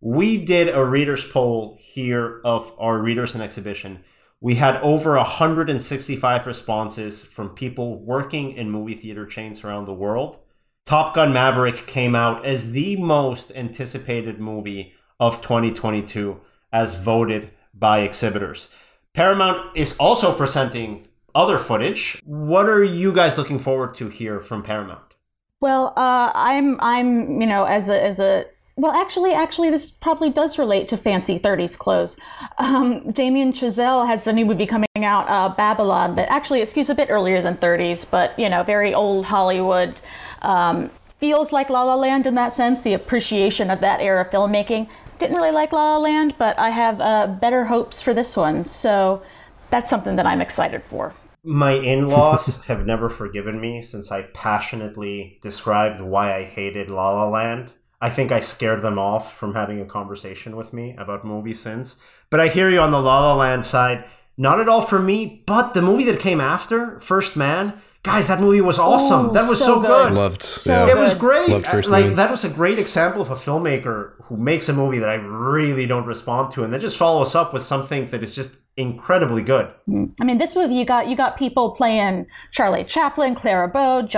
[0.00, 4.04] we did a readers poll here of our readers and exhibition.
[4.40, 10.38] We had over 165 responses from people working in movie theater chains around the world.
[10.84, 16.40] Top Gun Maverick came out as the most anticipated movie of 2022
[16.72, 18.70] as voted by exhibitors.
[19.14, 22.20] Paramount is also presenting other footage.
[22.24, 25.15] What are you guys looking forward to here from Paramount?
[25.60, 28.46] Well, uh, I'm I'm you know as a as a
[28.78, 32.18] well, actually, actually, this probably does relate to fancy 30s clothes.
[32.58, 36.94] Um, Damien Chazelle has a new movie coming out, uh, Babylon, that actually skews a
[36.94, 40.02] bit earlier than 30s, but, you know, very old Hollywood.
[40.42, 44.30] Um, feels like La La Land in that sense, the appreciation of that era of
[44.30, 44.90] filmmaking.
[45.18, 48.66] Didn't really like La La Land, but I have uh, better hopes for this one.
[48.66, 49.22] So
[49.70, 51.14] that's something that I'm excited for.
[51.46, 57.12] My in laws have never forgiven me since I passionately described why I hated La
[57.12, 57.72] La Land.
[58.00, 61.96] I think I scared them off from having a conversation with me about movies since.
[62.30, 64.04] But I hear you on the La La Land side.
[64.36, 68.40] Not at all for me, but the movie that came after, First Man, guys, that
[68.40, 69.32] movie was awesome.
[69.32, 70.12] that was so, so good.
[70.12, 70.42] Loved.
[70.42, 70.92] So yeah.
[70.92, 71.48] It was great.
[71.48, 72.16] Loved First uh, like Man.
[72.16, 75.86] that was a great example of a filmmaker who makes a movie that I really
[75.86, 79.72] don't respond to, and then just follows up with something that is just incredibly good.
[80.20, 84.08] I mean, this movie you got you got people playing Charlie Chaplin, Clara Bow,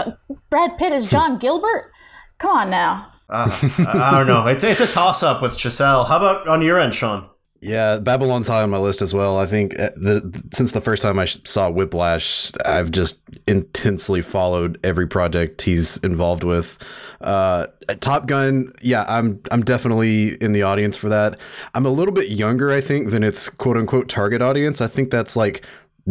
[0.51, 1.93] Brad Pitt is John Gilbert.
[2.39, 3.13] Come on now.
[3.31, 3.51] Uh,
[3.87, 4.47] I don't know.
[4.47, 6.07] It's it's a toss up with Chazelle.
[6.09, 7.29] How about on your end, Sean?
[7.61, 9.37] Yeah, Babylon's high on my list as well.
[9.37, 14.79] I think uh, the since the first time I saw Whiplash, I've just intensely followed
[14.85, 16.79] every project he's involved with.
[17.21, 17.67] Uh,
[18.01, 21.37] Top Gun, yeah, I'm I'm definitely in the audience for that.
[21.75, 24.81] I'm a little bit younger, I think, than its quote unquote target audience.
[24.81, 25.65] I think that's like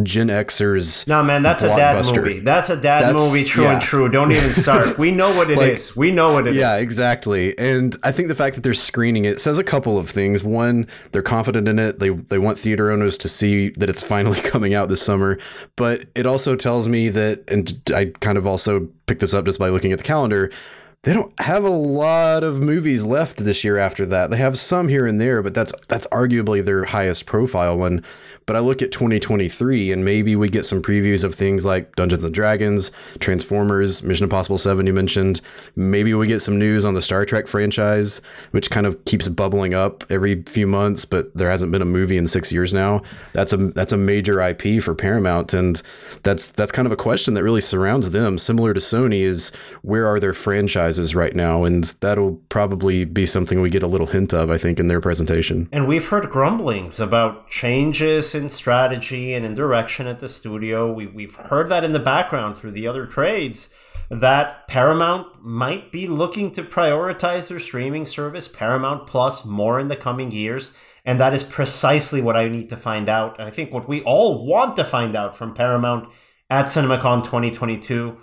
[0.04, 1.08] Gen Xers.
[1.08, 2.40] No, man, that's a dad movie.
[2.40, 3.74] That's a dad that's, movie, true yeah.
[3.74, 4.10] and true.
[4.10, 4.98] Don't even start.
[5.00, 5.96] we know what it like, is.
[5.96, 6.84] We know what it yeah, is.
[6.84, 7.58] exactly.
[7.58, 10.44] And I think the fact that they're screening it says a couple of things.
[10.44, 12.00] One, they're confident in it.
[12.00, 15.40] They they want theater owners to see that it's finally coming out this summer.
[15.76, 19.60] But it also tells me that, and I kind of also picked this up just
[19.60, 20.52] by looking at the calendar
[21.04, 24.30] they don't have a lot of movies left this year after that.
[24.30, 28.04] They have some here and there, but that's that's arguably their highest profile one.
[28.48, 32.24] But I look at 2023 and maybe we get some previews of things like Dungeons
[32.24, 35.42] and Dragons, Transformers, Mission Impossible 7 you mentioned.
[35.76, 39.74] Maybe we get some news on the Star Trek franchise, which kind of keeps bubbling
[39.74, 43.02] up every few months, but there hasn't been a movie in 6 years now.
[43.34, 45.82] That's a that's a major IP for Paramount and
[46.24, 50.08] that's that's kind of a question that really surrounds them similar to Sony is where
[50.08, 54.34] are their franchises right now and that'll probably be something we get a little hint
[54.34, 55.68] of I think in their presentation.
[55.74, 60.92] And we've heard grumblings about changes in strategy and in direction at the studio.
[60.92, 63.70] We, we've heard that in the background through the other trades
[64.10, 69.98] that Paramount might be looking to prioritize their streaming service, Paramount Plus, more in the
[69.98, 70.74] coming years.
[71.04, 73.38] And that is precisely what I need to find out.
[73.38, 76.10] And I think what we all want to find out from Paramount
[76.50, 78.18] at CinemaCon 2022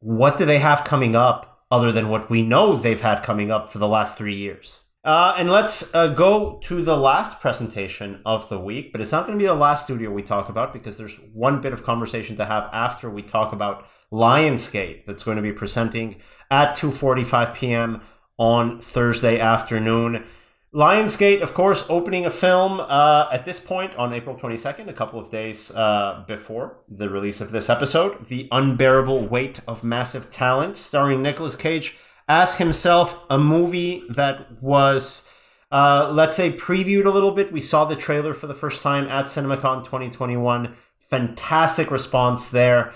[0.00, 3.70] what do they have coming up other than what we know they've had coming up
[3.70, 4.86] for the last three years?
[5.02, 9.26] Uh, and let's uh, go to the last presentation of the week, but it's not
[9.26, 12.36] going to be the last studio we talk about because there's one bit of conversation
[12.36, 16.16] to have after we talk about Lionsgate that's going to be presenting
[16.50, 18.02] at 2:45 p.m.
[18.36, 20.26] on Thursday afternoon.
[20.74, 25.18] Lionsgate, of course, opening a film uh, at this point on April 22nd, a couple
[25.18, 28.26] of days uh, before the release of this episode.
[28.28, 31.98] The Unbearable Weight of Massive Talent, starring Nicolas Cage
[32.30, 35.26] as himself a movie that was
[35.72, 37.52] uh, let's say previewed a little bit.
[37.52, 40.74] We saw the trailer for the first time at cinemacon 2021
[41.10, 42.94] fantastic response there.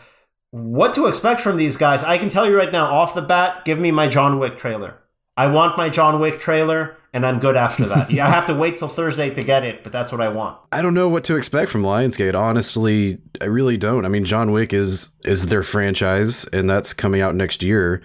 [0.53, 2.05] What to expect from these guys?
[2.05, 5.01] I can tell you right now off the bat give me my john wick trailer.
[5.37, 8.12] I want my john wick trailer and i'm good after that.
[8.12, 10.57] Yeah i have to wait till thursday to get it but that's what i want.
[10.70, 13.18] I don't know what to expect from lionsgate honestly.
[13.40, 14.05] I really don't.
[14.05, 18.01] I mean john wick is is their franchise and that's coming out next year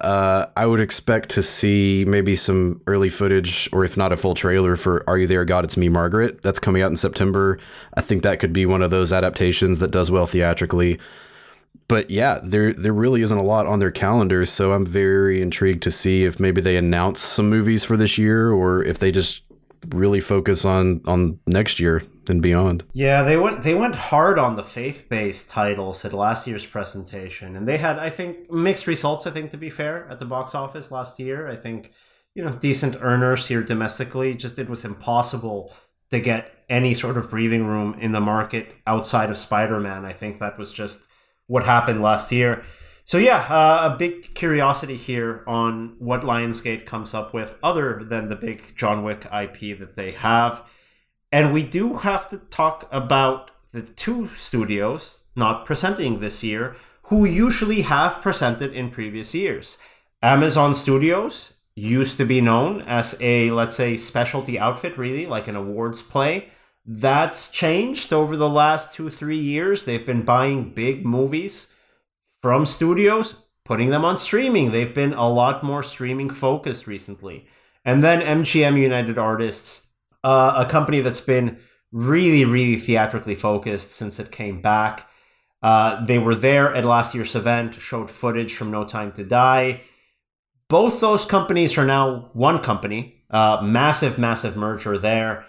[0.00, 4.34] uh, I would expect to see maybe some early footage, or if not a full
[4.34, 5.64] trailer for "Are You There, God?
[5.64, 7.58] It's Me, Margaret." That's coming out in September.
[7.94, 10.98] I think that could be one of those adaptations that does well theatrically.
[11.88, 15.82] But yeah, there there really isn't a lot on their calendar, so I'm very intrigued
[15.84, 19.42] to see if maybe they announce some movies for this year, or if they just
[19.90, 22.84] really focus on on next year and beyond.
[22.92, 27.56] Yeah, they went they went hard on the faith based titles at last year's presentation,
[27.56, 29.26] and they had I think mixed results.
[29.26, 31.92] I think to be fair at the box office last year, I think
[32.34, 34.34] you know decent earners here domestically.
[34.34, 35.72] Just it was impossible
[36.10, 40.04] to get any sort of breathing room in the market outside of Spider Man.
[40.04, 41.06] I think that was just
[41.46, 42.64] what happened last year.
[43.06, 48.28] So yeah, uh, a big curiosity here on what Lionsgate comes up with, other than
[48.28, 50.62] the big John Wick IP that they have.
[51.34, 56.76] And we do have to talk about the two studios not presenting this year,
[57.08, 59.76] who usually have presented in previous years.
[60.22, 65.56] Amazon Studios used to be known as a, let's say, specialty outfit, really, like an
[65.56, 66.50] awards play.
[66.86, 69.84] That's changed over the last two, three years.
[69.84, 71.74] They've been buying big movies
[72.42, 74.70] from studios, putting them on streaming.
[74.70, 77.48] They've been a lot more streaming focused recently.
[77.84, 79.83] And then MGM United Artists,
[80.24, 81.58] uh, a company that's been
[81.92, 85.08] really, really theatrically focused since it came back.
[85.62, 89.82] Uh, they were there at last year's event, showed footage from No Time to Die.
[90.68, 93.22] Both those companies are now one company.
[93.30, 95.46] Uh, massive, massive merger there.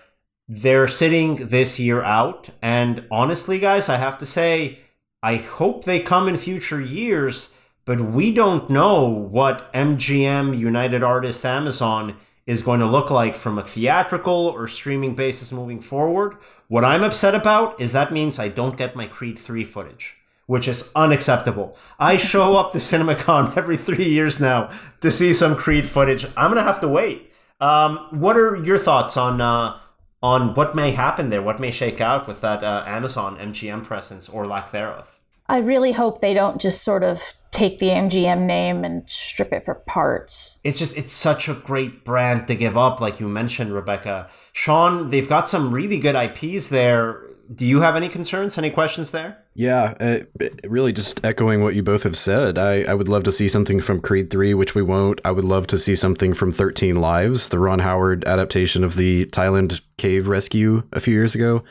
[0.48, 2.50] They're sitting this year out.
[2.62, 4.80] And honestly, guys, I have to say,
[5.24, 7.54] I hope they come in future years,
[7.86, 12.16] but we don't know what MGM, United Artists, Amazon
[12.46, 16.36] is going to look like from a theatrical or streaming basis moving forward.
[16.68, 20.68] What I'm upset about is that means I don't get my Creed 3 footage, which
[20.68, 21.78] is unacceptable.
[22.00, 24.70] I show up to CinemaCon every three years now
[25.02, 26.26] to see some Creed footage.
[26.38, 27.32] I'm going to have to wait.
[27.60, 29.80] Um, what are your thoughts on uh,
[30.26, 34.28] on what may happen there, what may shake out with that uh, Amazon MGM presence
[34.28, 35.20] or lack thereof.
[35.48, 37.22] I really hope they don't just sort of
[37.56, 40.60] take the MGM name and strip it for parts.
[40.66, 44.30] It's just it's such a great brand to give up, like you mentioned, Rebecca.
[44.52, 47.22] Sean, they've got some really good IPs there.
[47.54, 48.58] Do you have any concerns?
[48.58, 49.38] Any questions there?
[49.54, 52.58] Yeah, uh, really just echoing what you both have said.
[52.58, 55.22] I, I would love to see something from Creed 3, which we won't.
[55.24, 59.28] I would love to see something from 13 Lives, the Ron Howard adaptation of the
[59.28, 61.64] Thailand cave rescue a few years ago.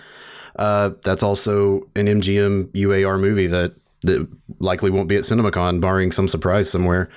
[0.57, 3.75] Uh, that's also an MGM UAR movie that
[4.05, 4.27] that
[4.59, 7.09] likely won't be at CinemaCon, barring some surprise somewhere.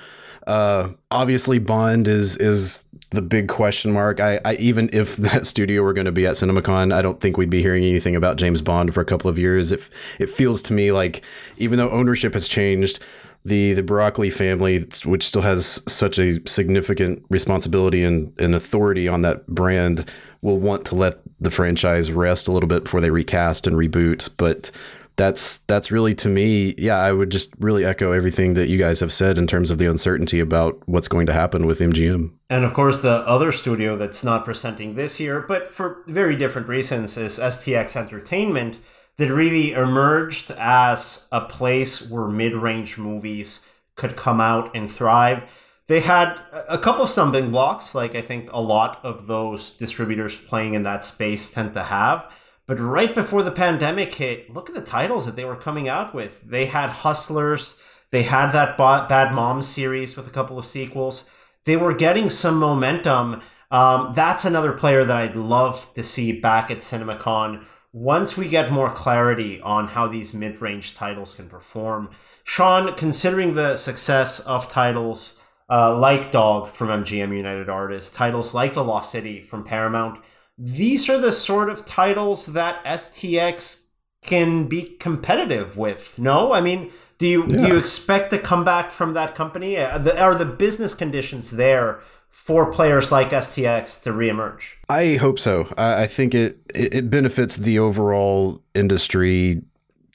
[0.46, 4.20] Uh, obviously, Bond is is the big question mark.
[4.20, 7.36] I, I even if that studio were going to be at CinemaCon, I don't think
[7.36, 9.70] we'd be hearing anything about James Bond for a couple of years.
[9.70, 11.22] It it feels to me like
[11.58, 12.98] even though ownership has changed,
[13.44, 19.22] the the Broccoli family, which still has such a significant responsibility and, and authority on
[19.22, 20.10] that brand,
[20.40, 24.28] will want to let the franchise rest a little bit before they recast and reboot.
[24.36, 24.70] But
[25.18, 29.00] that's that's really to me yeah i would just really echo everything that you guys
[29.00, 32.64] have said in terms of the uncertainty about what's going to happen with mgm and
[32.64, 37.18] of course the other studio that's not presenting this year but for very different reasons
[37.18, 38.78] is stx entertainment
[39.18, 43.60] that really emerged as a place where mid-range movies
[43.96, 45.42] could come out and thrive.
[45.88, 50.36] They had a couple of stumbling blocks like i think a lot of those distributors
[50.36, 52.30] playing in that space tend to have
[52.68, 56.14] but right before the pandemic hit, look at the titles that they were coming out
[56.14, 56.42] with.
[56.44, 57.78] They had Hustlers,
[58.10, 61.24] they had that Bad Moms series with a couple of sequels.
[61.64, 63.40] They were getting some momentum.
[63.70, 68.70] Um, that's another player that I'd love to see back at CinemaCon once we get
[68.70, 72.10] more clarity on how these mid range titles can perform.
[72.44, 75.40] Sean, considering the success of titles
[75.70, 80.20] uh, like Dog from MGM United Artists, titles like The Lost City from Paramount,
[80.58, 83.84] these are the sort of titles that STX
[84.22, 86.18] can be competitive with.
[86.18, 87.56] No, I mean, do you yeah.
[87.56, 89.76] do you expect to come back from that company?
[89.76, 94.74] Are the, are the business conditions there for players like STX to reemerge?
[94.88, 95.72] I hope so.
[95.78, 99.62] I, I think it it benefits the overall industry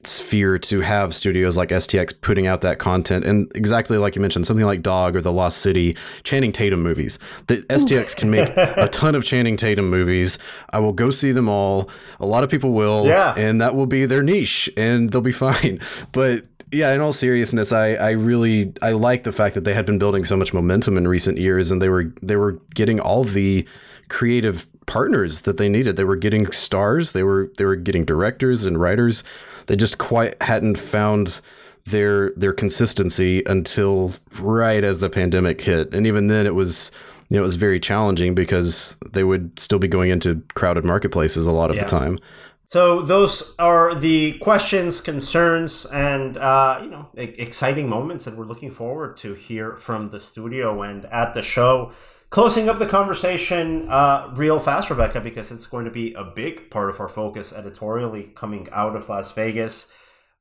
[0.08, 3.26] sphere to have studios like STX putting out that content.
[3.26, 7.20] And exactly like you mentioned something like Dog or The Lost City Channing Tatum movies.
[7.48, 10.38] That STX can make a ton of Channing Tatum movies.
[10.72, 11.90] I will go see them all.
[12.20, 13.34] A lot of people will yeah.
[13.38, 15.80] and that will be their niche and they'll be fine.
[16.12, 19.86] But yeah, in all seriousness, I, I really I like the fact that they had
[19.86, 23.24] been building so much momentum in recent years and they were they were getting all
[23.24, 23.68] the
[24.10, 25.96] creative partners that they needed.
[25.96, 29.24] They were getting stars, they were they were getting directors and writers
[29.68, 31.42] they just quite hadn't found
[31.86, 36.92] their their consistency until right as the pandemic hit, and even then it was
[37.30, 41.46] you know it was very challenging because they would still be going into crowded marketplaces
[41.46, 41.84] a lot of yeah.
[41.84, 42.20] the time.
[42.68, 48.72] So those are the questions, concerns, and uh, you know exciting moments that we're looking
[48.72, 51.92] forward to hear from the studio and at the show
[52.34, 56.72] closing up the conversation uh, real fast, Rebecca, because it's going to be a big
[56.72, 59.92] part of our focus editorially coming out of Las Vegas.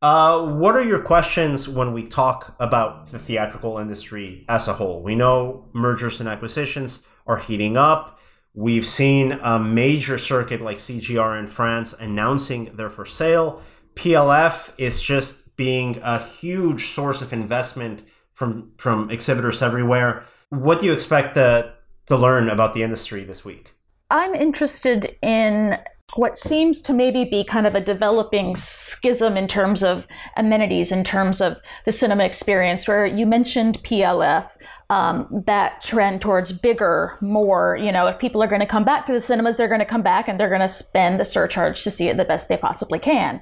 [0.00, 5.02] Uh, what are your questions when we talk about the theatrical industry as a whole?
[5.02, 8.18] We know mergers and acquisitions are heating up.
[8.54, 13.60] We've seen a major circuit like CGR in France announcing they're for sale.
[13.96, 20.24] PLF is just being a huge source of investment from from exhibitors everywhere.
[20.48, 21.74] What do you expect the
[22.06, 23.74] to learn about the industry this week?
[24.10, 25.78] I'm interested in
[26.16, 31.04] what seems to maybe be kind of a developing schism in terms of amenities, in
[31.04, 34.56] terms of the cinema experience, where you mentioned PLF,
[34.90, 39.06] um, that trend towards bigger, more, you know, if people are going to come back
[39.06, 41.82] to the cinemas, they're going to come back and they're going to spend the surcharge
[41.82, 43.40] to see it the best they possibly can.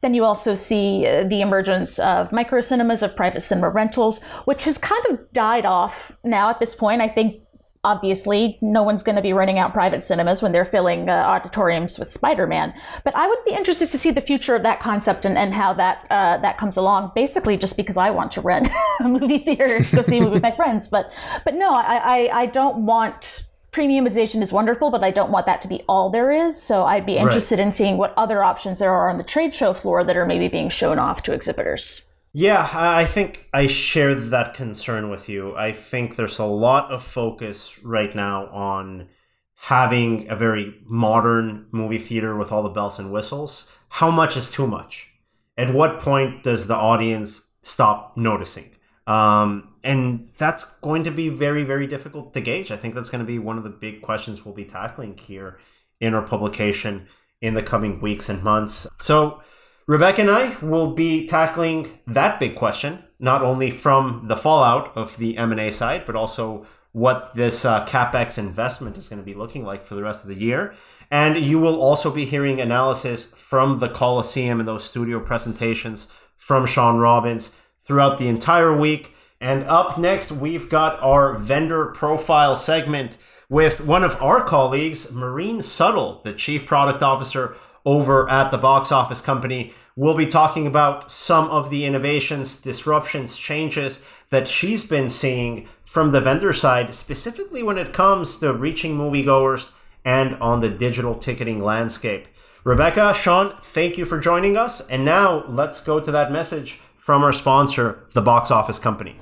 [0.00, 4.64] Then you also see uh, the emergence of micro cinemas, of private cinema rentals, which
[4.64, 7.00] has kind of died off now at this point.
[7.00, 7.42] I think
[7.84, 11.98] obviously no one's going to be running out private cinemas when they're filling uh, auditoriums
[11.98, 12.74] with spider-man.
[13.04, 15.72] But i would be interested to see the future of that concept and, and how
[15.74, 18.68] that uh, that comes along basically just because i want to rent
[19.00, 20.88] a movie theater to go see a movie with my friends.
[20.88, 21.12] But
[21.44, 25.60] but no I, I, I don't want premiumization is wonderful but i don't want that
[25.60, 26.60] to be all there is.
[26.60, 27.66] So i'd be interested right.
[27.66, 30.48] in seeing what other options there are on the trade show floor that are maybe
[30.48, 32.02] being shown off to exhibitors
[32.38, 35.56] yeah, I think I share that concern with you.
[35.56, 39.08] I think there's a lot of focus right now on
[39.56, 43.66] having a very modern movie theater with all the bells and whistles.
[43.88, 45.10] How much is too much?
[45.56, 48.70] At what point does the audience stop noticing?
[49.08, 52.70] Um, and that's going to be very, very difficult to gauge.
[52.70, 55.58] I think that's going to be one of the big questions we'll be tackling here
[55.98, 57.08] in our publication
[57.40, 58.86] in the coming weeks and months.
[59.00, 59.42] So,
[59.88, 65.16] Rebecca and I will be tackling that big question, not only from the fallout of
[65.16, 69.64] the M&A side, but also what this uh, capex investment is going to be looking
[69.64, 70.74] like for the rest of the year.
[71.10, 76.66] And you will also be hearing analysis from the Coliseum and those studio presentations from
[76.66, 79.14] Shawn Robbins throughout the entire week.
[79.40, 83.16] And up next, we've got our vendor profile segment
[83.48, 88.92] with one of our colleagues, Marine Suttle, the Chief Product Officer over at the box
[88.92, 89.72] office company.
[89.96, 94.00] We'll be talking about some of the innovations, disruptions, changes
[94.30, 99.72] that she's been seeing from the vendor side, specifically when it comes to reaching moviegoers
[100.04, 102.28] and on the digital ticketing landscape.
[102.64, 104.80] Rebecca, Sean, thank you for joining us.
[104.88, 109.16] And now let's go to that message from our sponsor, the Box Office Company.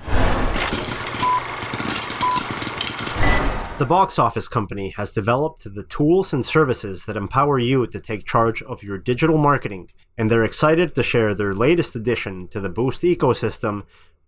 [3.79, 8.25] The Box Office Company has developed the tools and services that empower you to take
[8.25, 12.71] charge of your digital marketing, and they're excited to share their latest addition to the
[12.71, 13.83] Boost ecosystem,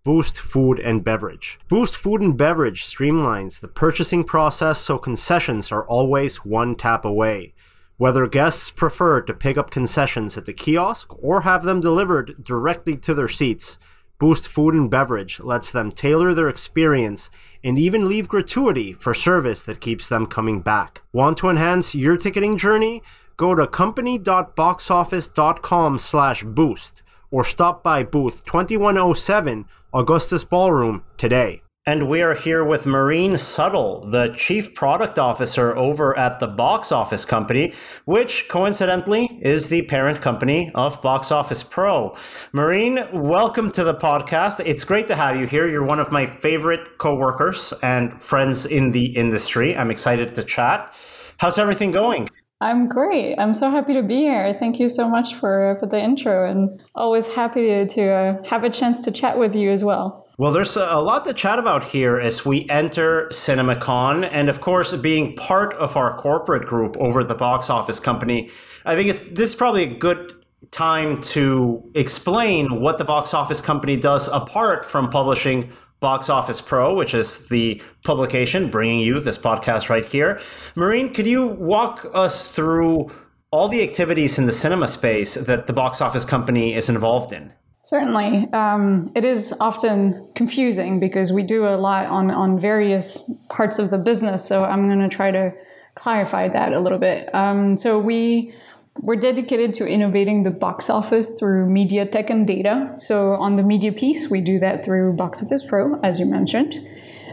[0.04, 1.58] Boost Food and Beverage.
[1.66, 7.54] Boost Food and Beverage streamlines the purchasing process so concessions are always one tap away.
[7.96, 12.98] Whether guests prefer to pick up concessions at the kiosk or have them delivered directly
[12.98, 13.78] to their seats,
[14.18, 17.30] Boost Food and Beverage lets them tailor their experience
[17.62, 21.02] and even leave gratuity for service that keeps them coming back.
[21.12, 23.04] Want to enhance your ticketing journey?
[23.36, 31.62] Go to company.boxoffice.com slash boost or stop by booth 2107 Augustus Ballroom today.
[31.88, 36.92] And we are here with Marine Suttle, the Chief Product Officer over at the Box
[36.92, 37.72] Office Company,
[38.04, 42.14] which coincidentally is the parent company of Box Office Pro.
[42.52, 44.60] Marine, welcome to the podcast.
[44.66, 45.66] It's great to have you here.
[45.66, 49.74] You're one of my favorite coworkers and friends in the industry.
[49.74, 50.94] I'm excited to chat.
[51.38, 52.28] How's everything going?
[52.60, 53.36] I'm great.
[53.38, 54.52] I'm so happy to be here.
[54.52, 58.62] Thank you so much for for the intro, and always happy to, to uh, have
[58.62, 60.27] a chance to chat with you as well.
[60.38, 64.28] Well, there's a lot to chat about here as we enter CinemaCon.
[64.30, 68.48] And of course, being part of our corporate group over the box office company,
[68.86, 70.36] I think it's, this is probably a good
[70.70, 76.94] time to explain what the box office company does apart from publishing Box Office Pro,
[76.94, 80.40] which is the publication bringing you this podcast right here.
[80.76, 83.10] Marine, could you walk us through
[83.50, 87.52] all the activities in the cinema space that the box office company is involved in?
[87.88, 88.52] Certainly.
[88.52, 93.88] Um, it is often confusing because we do a lot on, on various parts of
[93.88, 94.44] the business.
[94.44, 95.54] So I'm going to try to
[95.94, 97.34] clarify that a little bit.
[97.34, 98.52] Um, so we
[98.98, 102.94] we're dedicated to innovating the box office through media tech and data.
[102.98, 106.74] So on the media piece, we do that through Box Office Pro, as you mentioned.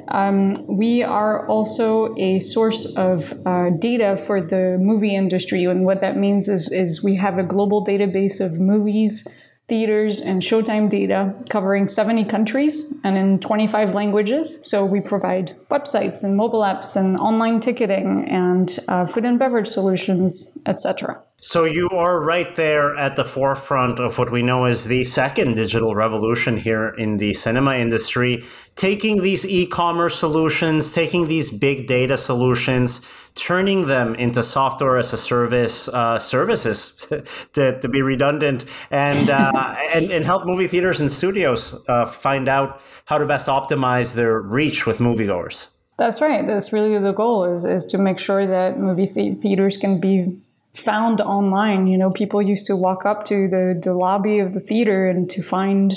[0.08, 5.99] Um, we are also a source of uh, data for the movie industry, and what
[5.99, 9.28] that means is, is we have a global database of movies
[9.68, 14.61] theaters and showtime data covering 70 countries and in 25 languages.
[14.63, 19.68] So we provide websites and mobile apps and online ticketing and uh, food and beverage
[19.68, 21.22] solutions, etc.
[21.48, 25.56] So you are right there at the forefront of what we know as the second
[25.56, 28.43] digital revolution here in the cinema industry,
[28.74, 33.00] taking these e-commerce solutions, taking these big data solutions,
[33.36, 36.93] turning them into software as a service uh, services
[37.54, 42.50] to, to, be redundant and, uh, and and help movie theaters and studios uh, find
[42.50, 45.70] out how to best optimize their reach with moviegoers.
[46.00, 46.48] That's right.
[46.48, 50.41] That's really the goal is, is to make sure that movie theaters can be
[50.76, 51.88] found online.
[51.88, 55.30] You know, people used to walk up to the, the lobby of the theater and
[55.32, 55.93] to find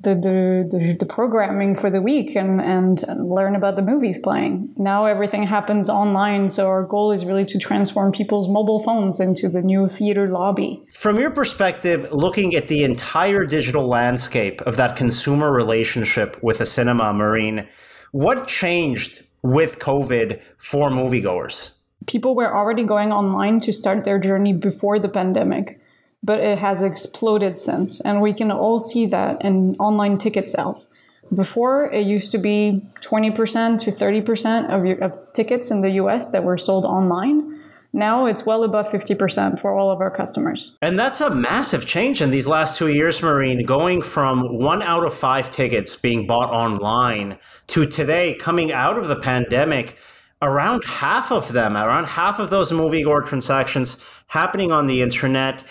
[0.00, 4.72] the, the, the, the, programming for the week and, and learn about the movies playing.
[4.76, 9.48] Now everything happens online, so our goal is really to transform people's mobile phones into
[9.48, 10.84] the new theater lobby.
[10.92, 16.66] From your perspective, looking at the entire digital landscape of that consumer relationship with a
[16.66, 17.66] cinema, Marine,
[18.12, 21.73] what changed with COVID for moviegoers?
[22.06, 25.80] People were already going online to start their journey before the pandemic,
[26.22, 28.00] but it has exploded since.
[28.00, 30.92] And we can all see that in online ticket sales.
[31.34, 36.28] Before, it used to be 20% to 30% of, your, of tickets in the US
[36.30, 37.60] that were sold online.
[37.92, 40.76] Now it's well above 50% for all of our customers.
[40.82, 45.06] And that's a massive change in these last two years, Marine, going from one out
[45.06, 47.38] of five tickets being bought online
[47.68, 49.96] to today coming out of the pandemic
[50.44, 55.64] around half of them, around half of those moviegoer transactions happening on the internet.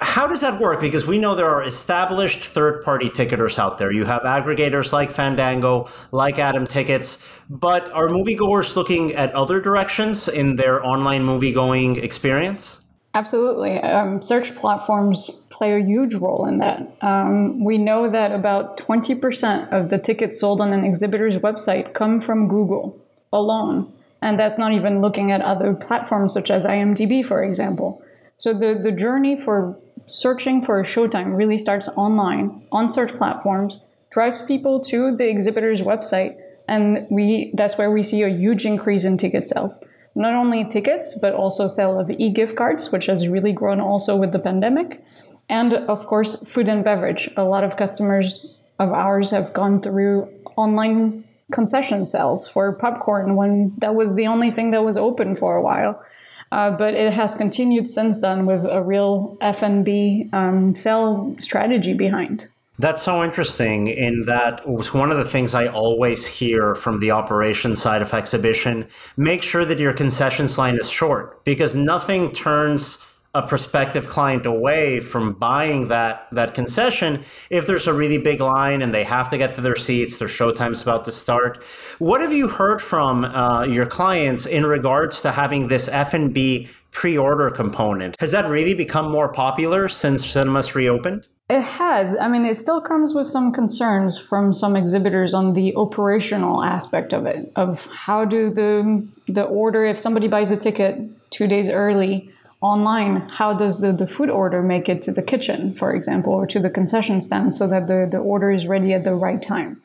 [0.00, 0.80] How does that work?
[0.80, 3.90] Because we know there are established third party ticketers out there.
[3.90, 7.18] You have aggregators like Fandango, like Atom Tickets,
[7.50, 12.84] but are moviegoers looking at other directions in their online movie going experience?
[13.14, 13.80] Absolutely.
[13.80, 16.86] Um, search platforms play a huge role in that.
[17.00, 22.20] Um, we know that about 20% of the tickets sold on an exhibitor's website come
[22.20, 23.92] from Google alone.
[24.20, 28.02] And that's not even looking at other platforms such as IMDb, for example.
[28.36, 33.80] So the, the journey for searching for a showtime really starts online on search platforms,
[34.10, 39.04] drives people to the exhibitor's website, and we that's where we see a huge increase
[39.04, 39.84] in ticket sales.
[40.14, 44.32] Not only tickets, but also sale of e-gift cards, which has really grown also with
[44.32, 45.04] the pandemic.
[45.48, 47.30] And of course, food and beverage.
[47.36, 53.74] A lot of customers of ours have gone through online concession sales for popcorn when
[53.78, 56.02] that was the only thing that was open for a while.
[56.50, 62.48] Uh, but it has continued since then with a real F&B um, sell strategy behind.
[62.80, 67.10] That's so interesting in that was one of the things I always hear from the
[67.10, 68.86] operations side of exhibition.
[69.16, 73.04] Make sure that your concessions line is short because nothing turns
[73.38, 78.82] a prospective client away from buying that that concession if there's a really big line
[78.82, 81.62] and they have to get to their seats their showtime's about to start
[81.98, 87.48] what have you heard from uh, your clients in regards to having this f&b pre-order
[87.48, 92.14] component has that really become more popular since cinemas reopened it has.
[92.14, 97.14] I mean, it still comes with some concerns from some exhibitors on the operational aspect
[97.14, 97.50] of it.
[97.56, 102.30] Of how do the the order if somebody buys a ticket two days early,
[102.60, 106.46] online, how does the, the food order make it to the kitchen, for example, or
[106.46, 109.80] to the concession stand so that the, the order is ready at the right time?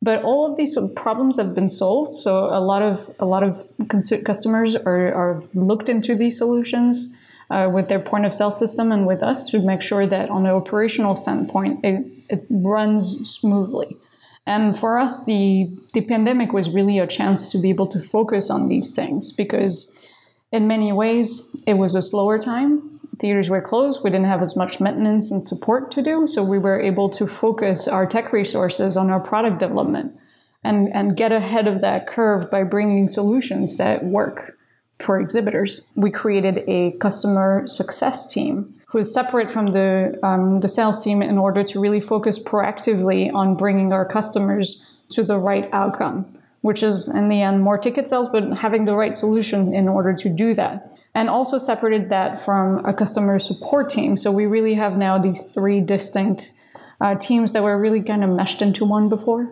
[0.00, 2.14] But all of these problems have been solved.
[2.14, 3.66] So a lot of a lot of
[4.24, 7.12] customers are, are looked into these solutions
[7.50, 10.46] uh, with their point of sale system and with us to make sure that on
[10.46, 13.96] an operational standpoint it, it runs smoothly.
[14.46, 18.50] And for us, the the pandemic was really a chance to be able to focus
[18.50, 19.97] on these things because
[20.50, 23.00] in many ways, it was a slower time.
[23.18, 24.02] Theaters were closed.
[24.02, 26.26] We didn't have as much maintenance and support to do.
[26.26, 30.12] So we were able to focus our tech resources on our product development
[30.64, 34.56] and, and get ahead of that curve by bringing solutions that work
[34.98, 35.82] for exhibitors.
[35.94, 41.22] We created a customer success team who is separate from the, um, the sales team
[41.22, 46.30] in order to really focus proactively on bringing our customers to the right outcome
[46.60, 50.12] which is in the end more ticket sales, but having the right solution in order
[50.14, 50.92] to do that.
[51.14, 54.16] And also separated that from a customer support team.
[54.16, 56.52] So we really have now these three distinct
[57.00, 59.50] uh, teams that were really kind of meshed into one before.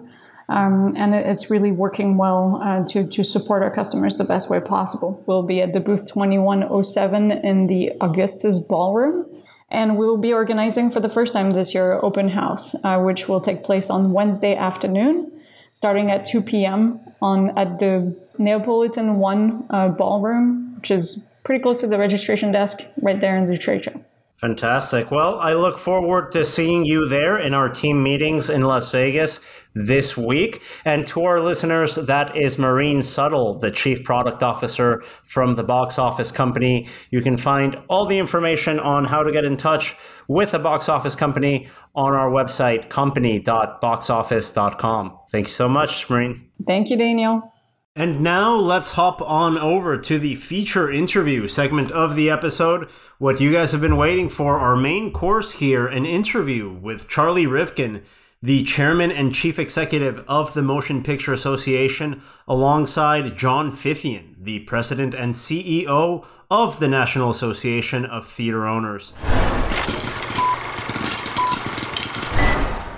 [0.49, 4.61] Um, and it's really working well uh, to, to support our customers the best way
[4.61, 5.25] possible.
[5.27, 9.27] We'll be at the booth 2107 in the Augustus Ballroom.
[9.69, 13.41] And we'll be organizing for the first time this year open house, uh, which will
[13.41, 15.36] take place on Wednesday afternoon
[15.77, 16.99] starting at 2 p.m.
[17.21, 22.81] on at the Neapolitan One uh, ballroom, which is pretty close to the registration desk
[23.03, 24.01] right there in the trade show.
[24.37, 25.11] Fantastic.
[25.11, 29.41] Well, I look forward to seeing you there in our team meetings in Las Vegas
[29.75, 30.63] this week.
[30.85, 35.99] And to our listeners, that is Marine Suttle, the Chief Product Officer from the Box
[35.99, 36.87] Office Company.
[37.11, 39.97] You can find all the information on how to get in touch
[40.29, 45.19] with the Box Office Company on our website, company.boxoffice.com.
[45.31, 46.51] Thanks so much, Marine.
[46.67, 47.55] Thank you, Daniel.
[47.99, 52.91] And now let's hop on over to the feature interview segment of the episode.
[53.17, 57.47] What you guys have been waiting for, our main course here, an interview with Charlie
[57.47, 58.03] Rivkin,
[58.43, 65.15] the chairman and chief executive of the Motion Picture Association, alongside John Fithian, the president
[65.15, 69.15] and CEO of the National Association of Theater Owners.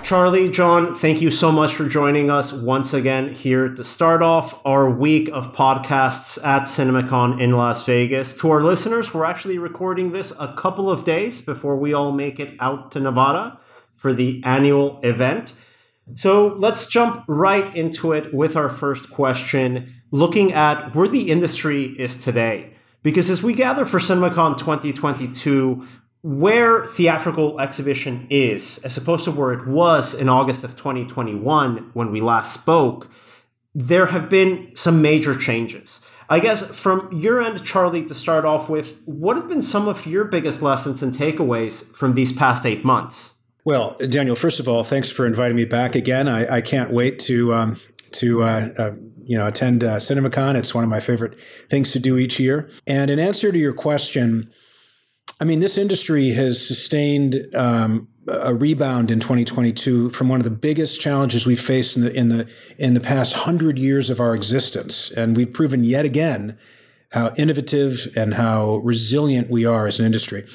[0.09, 4.59] Charlie, John, thank you so much for joining us once again here to start off
[4.65, 8.33] our week of podcasts at CinemaCon in Las Vegas.
[8.37, 12.39] To our listeners, we're actually recording this a couple of days before we all make
[12.39, 13.59] it out to Nevada
[13.95, 15.53] for the annual event.
[16.15, 21.95] So let's jump right into it with our first question, looking at where the industry
[21.99, 22.73] is today.
[23.03, 25.85] Because as we gather for CinemaCon 2022,
[26.21, 32.11] where theatrical exhibition is, as opposed to where it was in August of 2021 when
[32.11, 33.09] we last spoke,
[33.73, 36.01] there have been some major changes.
[36.29, 40.05] I guess from your end, Charlie, to start off with, what have been some of
[40.05, 43.33] your biggest lessons and takeaways from these past eight months?
[43.65, 46.27] Well, Daniel, first of all, thanks for inviting me back again.
[46.27, 47.77] I, I can't wait to um,
[48.13, 48.91] to uh, uh,
[49.23, 50.55] you know attend uh, CinemaCon.
[50.55, 51.39] It's one of my favorite
[51.69, 52.69] things to do each year.
[52.87, 54.51] And in answer to your question,
[55.39, 60.49] I mean, this industry has sustained um, a rebound in 2022 from one of the
[60.49, 64.35] biggest challenges we've faced in the in the in the past hundred years of our
[64.35, 66.57] existence, and we've proven yet again
[67.11, 70.45] how innovative and how resilient we are as an industry.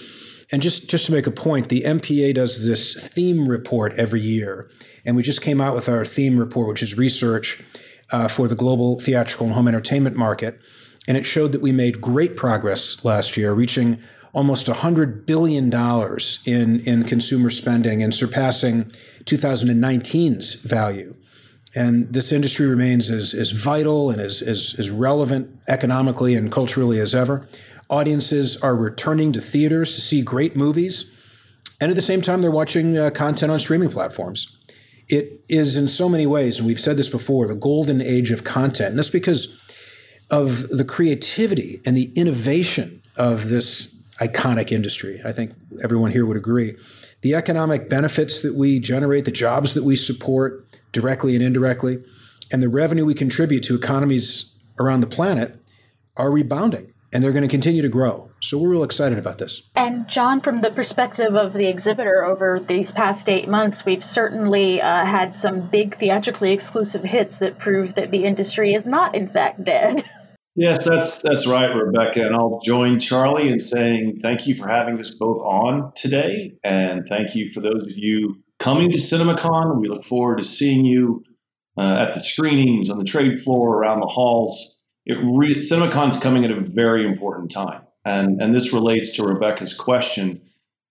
[0.52, 4.70] And just just to make a point, the MPA does this theme report every year,
[5.04, 7.62] and we just came out with our theme report, which is research
[8.12, 10.60] uh, for the global theatrical and home entertainment market,
[11.08, 14.00] and it showed that we made great progress last year, reaching
[14.34, 15.72] almost $100 billion
[16.44, 18.84] in, in consumer spending and surpassing
[19.24, 21.14] 2019's value.
[21.74, 27.00] And this industry remains as, as vital and as, as, as relevant economically and culturally
[27.00, 27.46] as ever.
[27.88, 31.12] Audiences are returning to theaters to see great movies,
[31.80, 34.56] and at the same time, they're watching uh, content on streaming platforms.
[35.08, 38.44] It is, in so many ways, and we've said this before, the golden age of
[38.44, 38.90] content.
[38.90, 39.60] And that's because
[40.30, 45.20] of the creativity and the innovation of this iconic industry.
[45.24, 46.76] I think everyone here would agree.
[47.22, 52.02] The economic benefits that we generate, the jobs that we support directly and indirectly,
[52.52, 55.60] and the revenue we contribute to economies around the planet
[56.16, 58.28] are rebounding and they're going to continue to grow.
[58.40, 59.62] So we're real excited about this.
[59.76, 64.82] And John, from the perspective of the exhibitor over these past eight months, we've certainly
[64.82, 69.28] uh, had some big theatrically exclusive hits that prove that the industry is not, in
[69.28, 70.02] fact, dead.
[70.56, 72.24] Yes, that's that's right, Rebecca.
[72.26, 77.04] And I'll join Charlie in saying thank you for having us both on today, and
[77.08, 79.80] thank you for those of you coming to CinemaCon.
[79.80, 81.24] We look forward to seeing you
[81.76, 84.80] uh, at the screenings, on the trade floor, around the halls.
[85.06, 89.74] It re- CinemaCon's coming at a very important time, and and this relates to Rebecca's
[89.74, 90.40] question.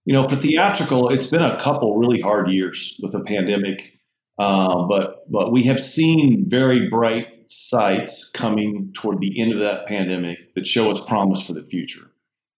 [0.03, 3.97] You know, for theatrical, it's been a couple really hard years with the pandemic,
[4.37, 9.85] uh, but but we have seen very bright sites coming toward the end of that
[9.87, 12.11] pandemic that show us promise for the future.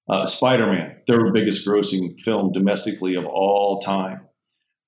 [0.07, 4.21] Uh, Spider Man, third biggest grossing film domestically of all time.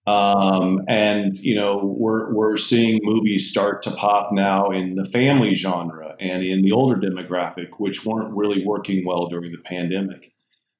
[0.05, 5.53] Um, and you know we're we're seeing movies start to pop now in the family
[5.53, 10.31] genre and in the older demographic, which weren't really working well during the pandemic.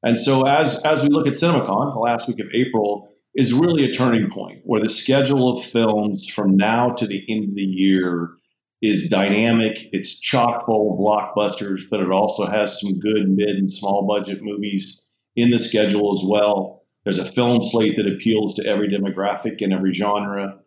[0.02, 3.84] And so as as we look at CinemaCon, the last week of April is really
[3.84, 7.62] a turning point where the schedule of films from now to the end of the
[7.62, 8.30] year
[8.82, 9.90] is dynamic.
[9.92, 14.40] It's chock full of blockbusters, but it also has some good mid and small budget
[14.42, 15.04] movies
[15.36, 16.84] in the schedule as well.
[17.04, 20.60] There's a film slate that appeals to every demographic and every genre.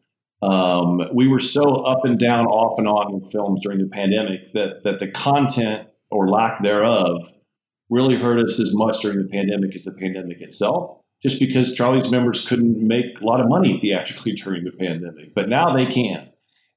[0.43, 4.53] Um, we were so up and down, off and on with films during the pandemic
[4.53, 7.31] that that the content or lack thereof
[7.91, 10.99] really hurt us as much during the pandemic as the pandemic itself.
[11.23, 15.51] Just because Charlie's members couldn't make a lot of money theatrically during the pandemic, but
[15.51, 16.30] now they can.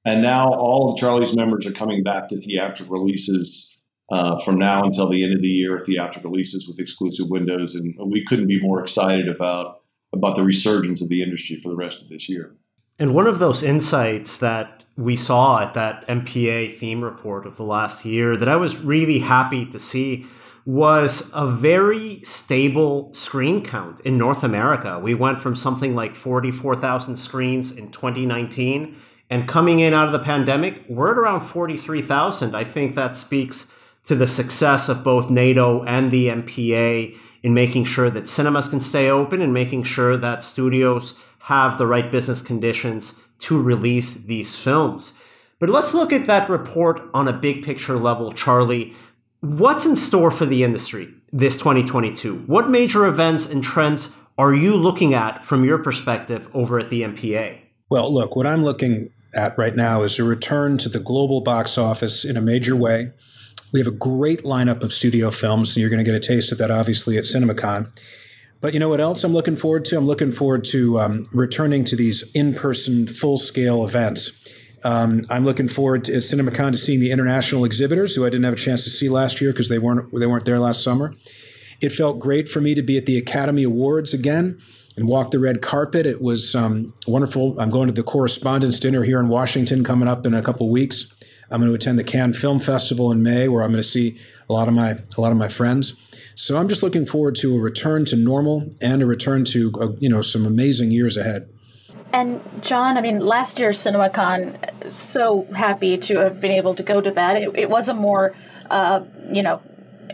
[0.04, 3.78] And now all of Charlie's members are coming back to theatrical releases
[4.12, 7.74] uh, from now until the end of the year, theatrical releases with exclusive windows.
[7.74, 9.80] And we couldn't be more excited about,
[10.12, 12.54] about the resurgence of the industry for the rest of this year.
[12.98, 17.64] And one of those insights that we saw at that MPA theme report of the
[17.64, 20.26] last year that I was really happy to see
[20.66, 24.98] was a very stable screen count in North America.
[24.98, 28.96] We went from something like 44,000 screens in 2019
[29.30, 32.54] and coming in out of the pandemic, we're at around 43,000.
[32.54, 33.72] I think that speaks
[34.04, 38.80] to the success of both NATO and the MPA in making sure that cinemas can
[38.80, 44.58] stay open and making sure that studios have the right business conditions to release these
[44.58, 45.12] films.
[45.58, 48.94] But let's look at that report on a big picture level, Charlie.
[49.40, 52.44] What's in store for the industry this 2022?
[52.46, 57.02] What major events and trends are you looking at from your perspective over at the
[57.02, 57.60] MPA?
[57.88, 61.76] Well, look, what I'm looking at right now is a return to the global box
[61.78, 63.12] office in a major way.
[63.72, 66.52] We have a great lineup of studio films, and you're going to get a taste
[66.52, 67.90] of that obviously at CinemaCon.
[68.60, 69.98] But you know what else I'm looking forward to?
[69.98, 74.40] I'm looking forward to um, returning to these in person, full scale events.
[74.84, 78.44] Um, I'm looking forward to, at CinemaCon to seeing the international exhibitors who I didn't
[78.44, 81.14] have a chance to see last year because they weren't they weren't there last summer.
[81.82, 84.60] It felt great for me to be at the Academy Awards again
[84.96, 86.06] and walk the red carpet.
[86.06, 87.58] It was um, wonderful.
[87.58, 91.12] I'm going to the correspondence dinner here in Washington coming up in a couple weeks.
[91.50, 94.18] I'm going to attend the Cannes Film Festival in May, where I'm going to see
[94.48, 96.00] a lot of my a lot of my friends.
[96.34, 99.88] So I'm just looking forward to a return to normal and a return to uh,
[99.98, 101.48] you know some amazing years ahead.
[102.12, 107.00] And John, I mean, last year's CinemaCon, so happy to have been able to go
[107.00, 107.36] to that.
[107.36, 108.36] It, it was a more,
[108.70, 109.00] uh,
[109.32, 109.60] you know,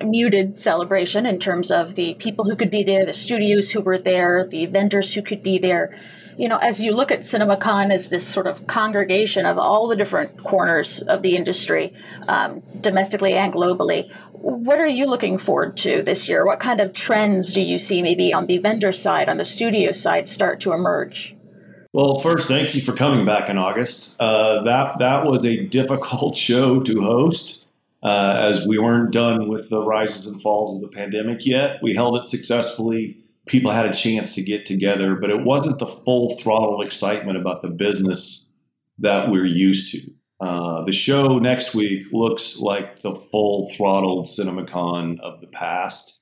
[0.04, 3.98] muted celebration in terms of the people who could be there, the studios who were
[3.98, 5.98] there, the vendors who could be there.
[6.36, 9.96] you know, as you look at CinemaCon as this sort of congregation of all the
[9.96, 11.92] different corners of the industry,
[12.28, 16.46] um, domestically and globally, what are you looking forward to this year?
[16.46, 19.92] What kind of trends do you see maybe on the vendor side, on the studio
[19.92, 21.36] side, start to emerge?
[21.92, 24.16] Well, first, thank you for coming back in August.
[24.20, 27.66] Uh, that that was a difficult show to host,
[28.02, 31.82] uh, as we weren't done with the rises and falls of the pandemic yet.
[31.82, 33.18] We held it successfully.
[33.46, 37.62] People had a chance to get together, but it wasn't the full throttle excitement about
[37.62, 38.48] the business
[38.98, 40.10] that we're used to.
[40.40, 46.20] Uh, the show next week looks like the full throttled CinemaCon of the past,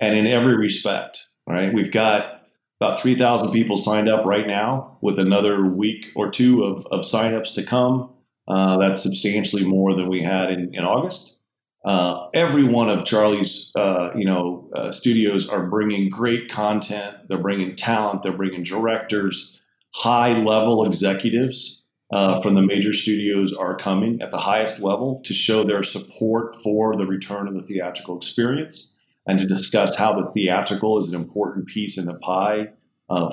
[0.00, 1.72] and in every respect, right?
[1.72, 2.42] We've got
[2.80, 7.54] about 3,000 people signed up right now, with another week or two of, of signups
[7.54, 8.10] to come.
[8.48, 11.38] Uh, that's substantially more than we had in, in August.
[11.84, 17.16] Uh, every one of Charlie's, uh, you know, uh, studios are bringing great content.
[17.28, 18.22] They're bringing talent.
[18.22, 19.58] They're bringing directors,
[19.94, 21.82] high level executives
[22.12, 26.56] uh, from the major studios are coming at the highest level to show their support
[26.56, 28.92] for the return of the theatrical experience
[29.26, 32.68] and to discuss how the theatrical is an important piece in the pie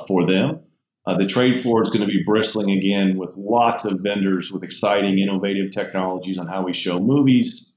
[0.07, 0.59] for them.
[1.07, 4.61] Uh, the trade floor is going to be bristling again with lots of vendors with
[4.61, 7.71] exciting, innovative technologies on how we show movies.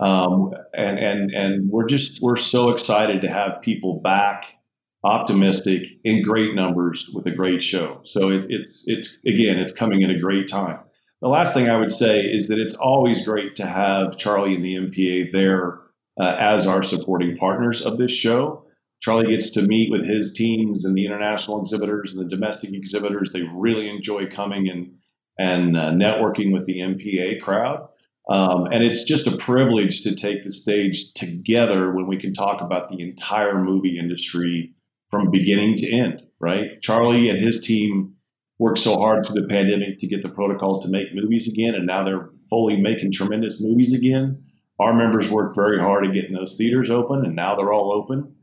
[0.00, 4.58] Um, and and and we're just we're so excited to have people back
[5.04, 8.00] optimistic in great numbers with a great show.
[8.02, 10.80] So it, it's it's again, it's coming at a great time.
[11.20, 14.64] The last thing I would say is that it's always great to have Charlie and
[14.64, 15.78] the MPA there
[16.20, 18.61] uh, as our supporting partners of this show.
[19.02, 23.30] Charlie gets to meet with his teams and the international exhibitors and the domestic exhibitors.
[23.30, 24.94] They really enjoy coming and
[25.38, 27.88] and uh, networking with the MPA crowd.
[28.28, 32.60] Um, and it's just a privilege to take the stage together when we can talk
[32.60, 34.74] about the entire movie industry
[35.10, 36.80] from beginning to end, right?
[36.80, 38.14] Charlie and his team
[38.58, 41.86] worked so hard through the pandemic to get the protocols to make movies again, and
[41.86, 44.44] now they're fully making tremendous movies again.
[44.78, 48.36] Our members worked very hard at getting those theaters open, and now they're all open.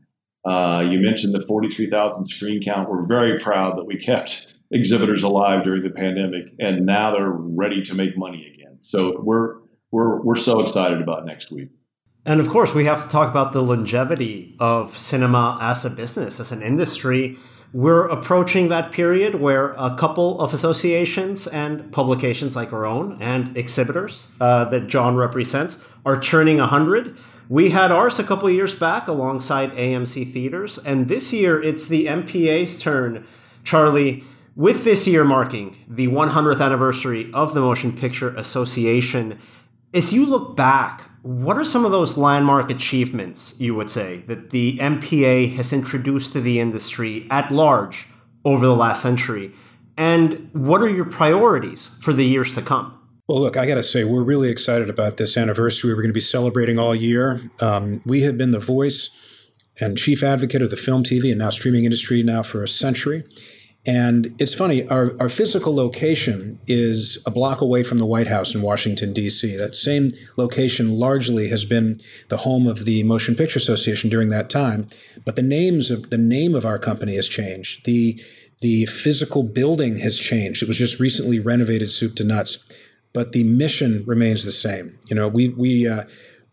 [0.44, 2.88] Uh, you mentioned the 43,000 screen count.
[2.88, 7.82] We're very proud that we kept exhibitors alive during the pandemic, and now they're ready
[7.82, 8.78] to make money again.
[8.80, 9.56] So we're
[9.90, 11.68] we're we're so excited about next week.
[12.24, 16.38] And of course, we have to talk about the longevity of cinema as a business,
[16.38, 17.36] as an industry.
[17.72, 23.56] We're approaching that period where a couple of associations and publications like our own and
[23.56, 27.16] exhibitors uh, that John represents are turning 100.
[27.50, 32.06] We had ours a couple years back alongside AMC Theaters, and this year it's the
[32.06, 33.26] MPA's turn.
[33.64, 34.22] Charlie,
[34.54, 39.36] with this year marking the 100th anniversary of the Motion Picture Association,
[39.92, 44.50] as you look back what are some of those landmark achievements you would say that
[44.50, 48.06] the MPA has introduced to the industry at large
[48.44, 49.52] over the last century?
[49.96, 52.99] And what are your priorities for the years to come?
[53.30, 55.92] Well, look, I got to say, we're really excited about this anniversary.
[55.92, 57.40] We're going to be celebrating all year.
[57.60, 59.16] Um, we have been the voice
[59.80, 63.22] and chief advocate of the film, TV, and now streaming industry now for a century.
[63.86, 68.52] And it's funny, our, our physical location is a block away from the White House
[68.52, 69.54] in Washington, D.C.
[69.54, 72.00] That same location largely has been
[72.30, 74.88] the home of the Motion Picture Association during that time.
[75.24, 77.84] But the names of the name of our company has changed.
[77.84, 78.20] The
[78.60, 80.62] the physical building has changed.
[80.62, 82.62] It was just recently renovated soup to nuts.
[83.12, 84.98] But the mission remains the same.
[85.06, 86.04] You know, we we uh,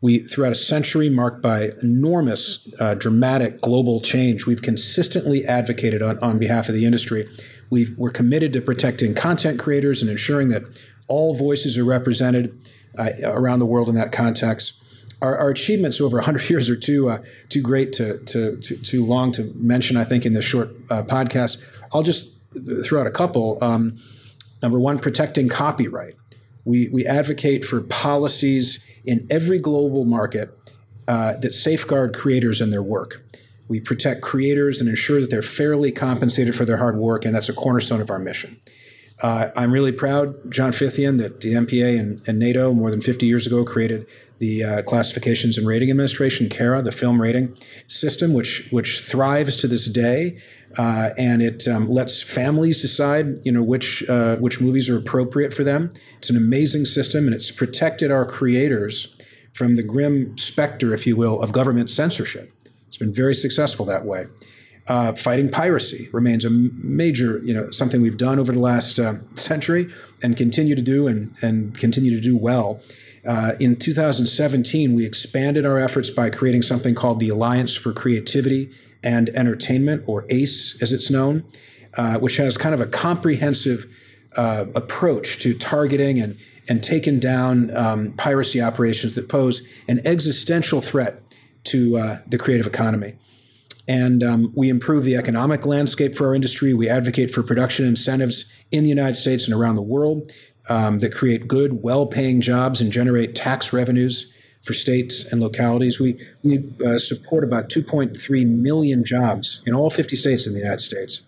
[0.02, 6.20] we, throughout a century marked by enormous, uh, dramatic global change, we've consistently advocated on,
[6.20, 7.28] on behalf of the industry.
[7.70, 10.64] we are committed to protecting content creators and ensuring that
[11.08, 12.56] all voices are represented
[12.98, 14.82] uh, around the world in that context.
[15.22, 19.04] Our, our achievements over 100 years are too uh, too great to, to, to, too
[19.04, 19.98] long to mention.
[19.98, 22.34] I think in this short uh, podcast, I'll just
[22.86, 23.58] throw out a couple.
[23.64, 23.98] Um,
[24.62, 26.17] number one, protecting copyright.
[26.68, 30.50] We we advocate for policies in every global market
[31.08, 33.24] uh, that safeguard creators and their work.
[33.70, 37.48] We protect creators and ensure that they're fairly compensated for their hard work, and that's
[37.48, 38.60] a cornerstone of our mission.
[39.24, 43.26] Uh, I'm really proud, John Fithian, that the MPA and, and NATO more than 50
[43.26, 44.06] years ago created
[44.38, 47.58] the uh, Classifications and Rating Administration, CARA, the film rating
[47.88, 50.38] system, which which thrives to this day,
[50.78, 55.54] uh, and it um, lets families decide, you know, which uh, which movies are appropriate
[55.54, 55.90] for them.
[56.18, 59.16] It's an amazing system, and it's protected our creators
[59.54, 62.54] from the grim specter, if you will, of government censorship.
[62.88, 64.26] It's been very successful that way.
[64.88, 69.16] Uh, fighting piracy remains a major, you know, something we've done over the last uh,
[69.34, 69.92] century
[70.24, 72.80] and continue to do and, and continue to do well.
[73.26, 78.72] Uh, in 2017, we expanded our efforts by creating something called the Alliance for Creativity
[79.14, 81.44] and Entertainment, or ACE as it's known.
[81.98, 83.88] uh, which has kind of a comprehensive
[84.36, 86.38] uh, approach to targeting and
[86.70, 91.22] and taken down um, piracy operations that pose an existential threat
[91.64, 93.14] to uh, the creative economy.
[93.88, 96.74] And um, we improve the economic landscape for our industry.
[96.74, 100.30] We advocate for production incentives in the United States and around the world
[100.68, 104.34] um, that create good, well paying jobs and generate tax revenues
[104.64, 106.00] for states and localities.
[106.00, 110.82] We, we uh, support about 2.3 million jobs in all 50 states in the United
[110.82, 111.24] States.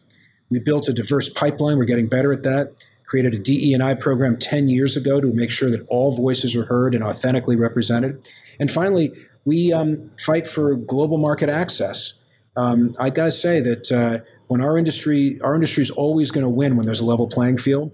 [0.50, 1.78] We built a diverse pipeline.
[1.78, 2.74] We're getting better at that
[3.10, 6.94] created a DE&I program 10 years ago to make sure that all voices are heard
[6.94, 8.24] and authentically represented.
[8.60, 9.12] And finally,
[9.46, 12.14] we um, fight for global market access.
[12.56, 16.44] Um, I got to say that uh, when our industry, our industry is always going
[16.44, 17.92] to win when there's a level playing field,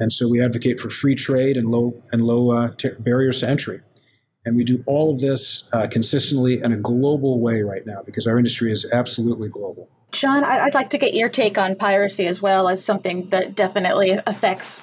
[0.00, 3.80] and so we advocate for free trade and low and low uh, barriers to entry.
[4.44, 8.26] And we do all of this uh, consistently in a global way right now because
[8.26, 9.88] our industry is absolutely global.
[10.12, 14.18] John, I'd like to get your take on piracy as well as something that definitely
[14.26, 14.80] affects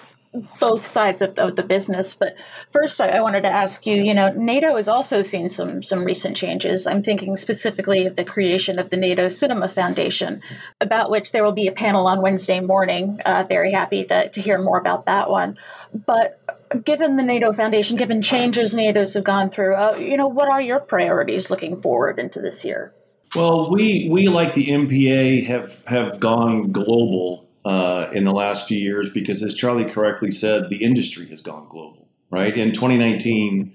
[0.60, 2.14] both sides of the, of the business.
[2.14, 2.36] But
[2.72, 3.96] first, I, wanted to ask you.
[3.96, 6.88] You know, NATO has also seen some some recent changes.
[6.88, 10.42] I'm thinking specifically of the creation of the NATO Cinema Foundation,
[10.82, 13.20] about which there will be a panel on Wednesday morning.
[13.26, 15.58] Uh, very happy to, to hear more about that one.
[15.94, 16.40] But
[16.84, 20.62] given the NATO Foundation, given changes NATO's have gone through, uh, you know, what are
[20.62, 22.94] your priorities looking forward into this year?
[23.36, 28.80] Well, we we like the MPA have have gone global uh, in the last few
[28.80, 32.08] years because, as Charlie correctly said, the industry has gone global.
[32.30, 33.74] Right in 2019,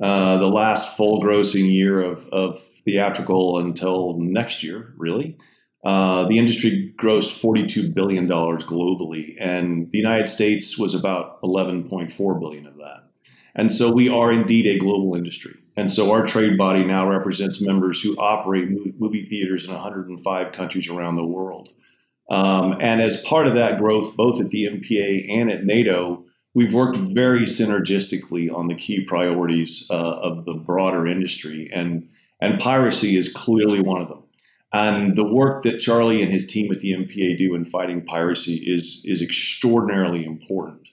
[0.00, 5.36] uh, the last full grossing year of, of theatrical until next year, really.
[5.84, 12.66] Uh, the industry grossed $42 billion globally, and the United States was about 11.4 billion
[12.66, 13.04] of that.
[13.54, 15.56] And so we are indeed a global industry.
[15.76, 18.68] And so our trade body now represents members who operate
[18.98, 21.68] movie theaters in 105 countries around the world.
[22.30, 26.24] Um, and as part of that growth, both at the MPA and at NATO,
[26.54, 31.70] we've worked very synergistically on the key priorities uh, of the broader industry.
[31.72, 32.08] And,
[32.40, 34.24] and piracy is clearly one of them.
[34.72, 38.62] And the work that Charlie and his team at the MPA do in fighting piracy
[38.66, 40.88] is, is extraordinarily important.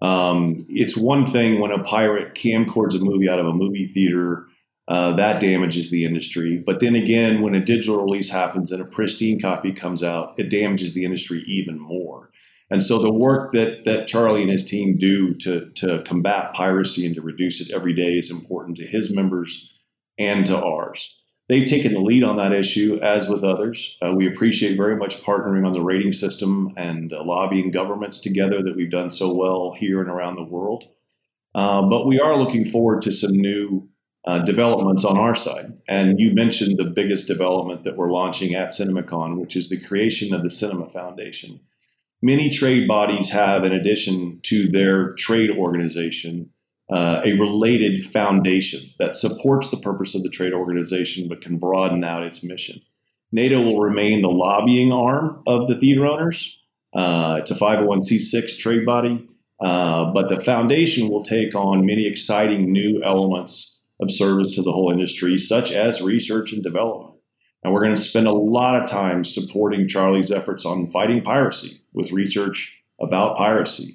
[0.00, 4.46] Um, it's one thing when a pirate camcords a movie out of a movie theater,
[4.88, 6.60] uh, that damages the industry.
[6.64, 10.50] But then again, when a digital release happens and a pristine copy comes out, it
[10.50, 12.30] damages the industry even more.
[12.68, 17.06] And so the work that that Charlie and his team do to to combat piracy
[17.06, 19.72] and to reduce it every day is important to his members
[20.18, 21.21] and to ours.
[21.52, 23.98] They've taken the lead on that issue, as with others.
[24.00, 28.62] Uh, we appreciate very much partnering on the rating system and uh, lobbying governments together
[28.62, 30.84] that we've done so well here and around the world.
[31.54, 33.86] Uh, but we are looking forward to some new
[34.26, 35.78] uh, developments on our side.
[35.86, 40.32] And you mentioned the biggest development that we're launching at CinemaCon, which is the creation
[40.32, 41.60] of the Cinema Foundation.
[42.22, 46.48] Many trade bodies have, in addition to their trade organization,
[46.92, 52.04] uh, a related foundation that supports the purpose of the trade organization but can broaden
[52.04, 52.82] out its mission.
[53.32, 56.60] NATO will remain the lobbying arm of the theater owners.
[56.92, 59.26] Uh, it's a 501c6 trade body,
[59.58, 64.72] uh, but the foundation will take on many exciting new elements of service to the
[64.72, 67.14] whole industry, such as research and development.
[67.64, 71.80] And we're going to spend a lot of time supporting Charlie's efforts on fighting piracy
[71.94, 73.94] with research about piracy.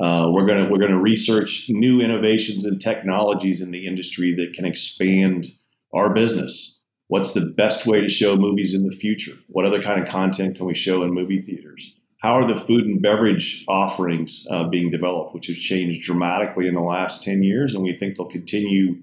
[0.00, 4.52] Uh, we're going to we're to research new innovations and technologies in the industry that
[4.52, 5.46] can expand
[5.92, 6.78] our business.
[7.08, 9.32] What's the best way to show movies in the future?
[9.48, 11.98] What other kind of content can we show in movie theaters?
[12.20, 16.74] How are the food and beverage offerings uh, being developed, which have changed dramatically in
[16.74, 18.96] the last 10 years, and we think they'll continue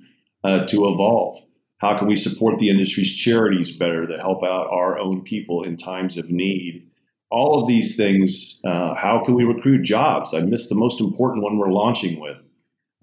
[0.43, 1.35] uh, to evolve?
[1.79, 5.77] How can we support the industry's charities better that help out our own people in
[5.77, 6.87] times of need?
[7.35, 10.33] All of these things, uh, how can we recruit jobs?
[10.33, 12.41] I missed the most important one we're launching with.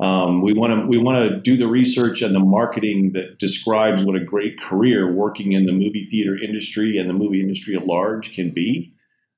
[0.01, 4.07] Um, we want to we want to do the research and the marketing that describes
[4.07, 7.87] what a great career working in the movie theater industry and the movie industry at
[7.87, 8.95] large can be.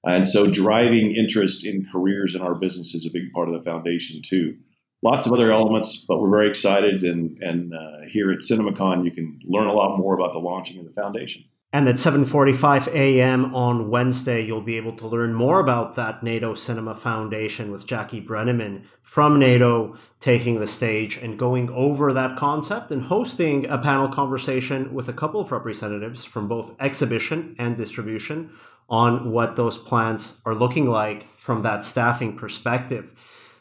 [0.07, 3.68] And so, driving interest in careers in our business is a big part of the
[3.68, 4.57] foundation too.
[5.03, 7.03] Lots of other elements, but we're very excited.
[7.03, 10.78] And and uh, here at CinemaCon, you can learn a lot more about the launching
[10.78, 11.45] of the foundation.
[11.74, 13.52] And at 7:45 a.m.
[13.52, 18.20] on Wednesday, you'll be able to learn more about that NATO Cinema Foundation with Jackie
[18.20, 24.06] Brenneman from NATO taking the stage and going over that concept and hosting a panel
[24.06, 28.50] conversation with a couple of representatives from both exhibition and distribution
[28.88, 33.12] on what those plans are looking like from that staffing perspective.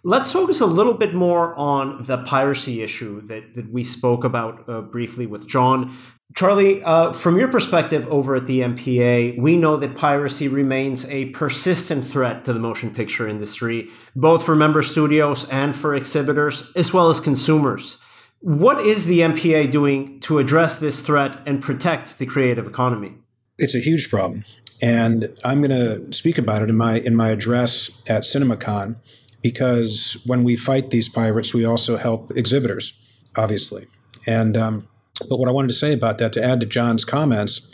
[0.06, 4.68] Let's focus a little bit more on the piracy issue that, that we spoke about
[4.68, 5.96] uh, briefly with John.
[6.36, 11.26] Charlie, uh, from your perspective over at the MPA, we know that piracy remains a
[11.28, 16.92] persistent threat to the motion picture industry, both for member studios and for exhibitors, as
[16.92, 18.00] well as consumers.
[18.40, 23.14] What is the MPA doing to address this threat and protect the creative economy?
[23.60, 24.44] It's a huge problem,
[24.82, 28.96] and I'm going to speak about it in my in my address at CinemaCon
[29.44, 33.00] because when we fight these pirates, we also help exhibitors,
[33.36, 33.86] obviously.
[34.26, 34.88] And um,
[35.30, 37.70] but what I wanted to say about that, to add to John's comments,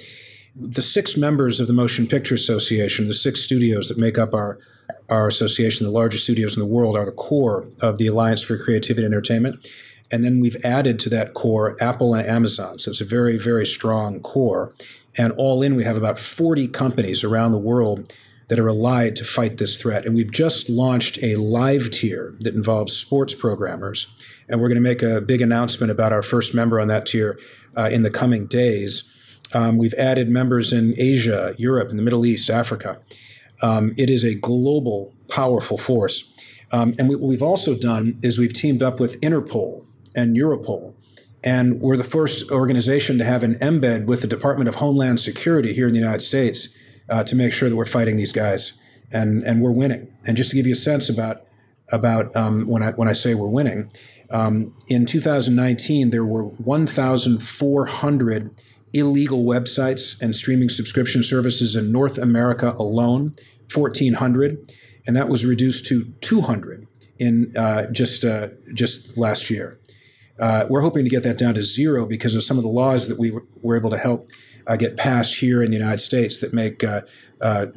[0.55, 4.59] the six members of the Motion Picture Association, the six studios that make up our
[5.07, 8.57] our association, the largest studios in the world, are the core of the Alliance for
[8.57, 9.67] Creativity and Entertainment.
[10.11, 12.79] And then we've added to that core Apple and Amazon.
[12.79, 14.73] So it's a very, very strong core.
[15.17, 18.11] And all in, we have about 40 companies around the world
[18.47, 20.05] that are allied to fight this threat.
[20.05, 24.07] And we've just launched a live tier that involves sports programmers.
[24.49, 27.39] And we're going to make a big announcement about our first member on that tier
[27.77, 29.11] uh, in the coming days.
[29.53, 32.99] Um, we've added members in Asia, Europe, and the Middle East, Africa.
[33.61, 36.33] Um, it is a global, powerful force.
[36.71, 39.85] Um, and what we've also done is we've teamed up with Interpol
[40.15, 40.93] and Europol.
[41.43, 45.73] And we're the first organization to have an embed with the Department of Homeland Security
[45.73, 46.75] here in the United States
[47.09, 48.73] uh, to make sure that we're fighting these guys,
[49.11, 50.13] and and we're winning.
[50.27, 51.45] And just to give you a sense about
[51.91, 53.89] about um, when I when I say we're winning,
[54.31, 58.55] um, in 2019 there were 1,400
[58.93, 63.33] illegal websites and streaming subscription services in North America alone,
[63.73, 64.71] 1,400,
[65.05, 66.87] and that was reduced to 200
[67.19, 69.77] in uh, just uh, just last year.
[70.39, 73.09] Uh, we're hoping to get that down to zero because of some of the laws
[73.09, 74.29] that we were able to help
[74.67, 77.01] uh, get passed here in the United States that make uh,
[77.41, 77.67] uh,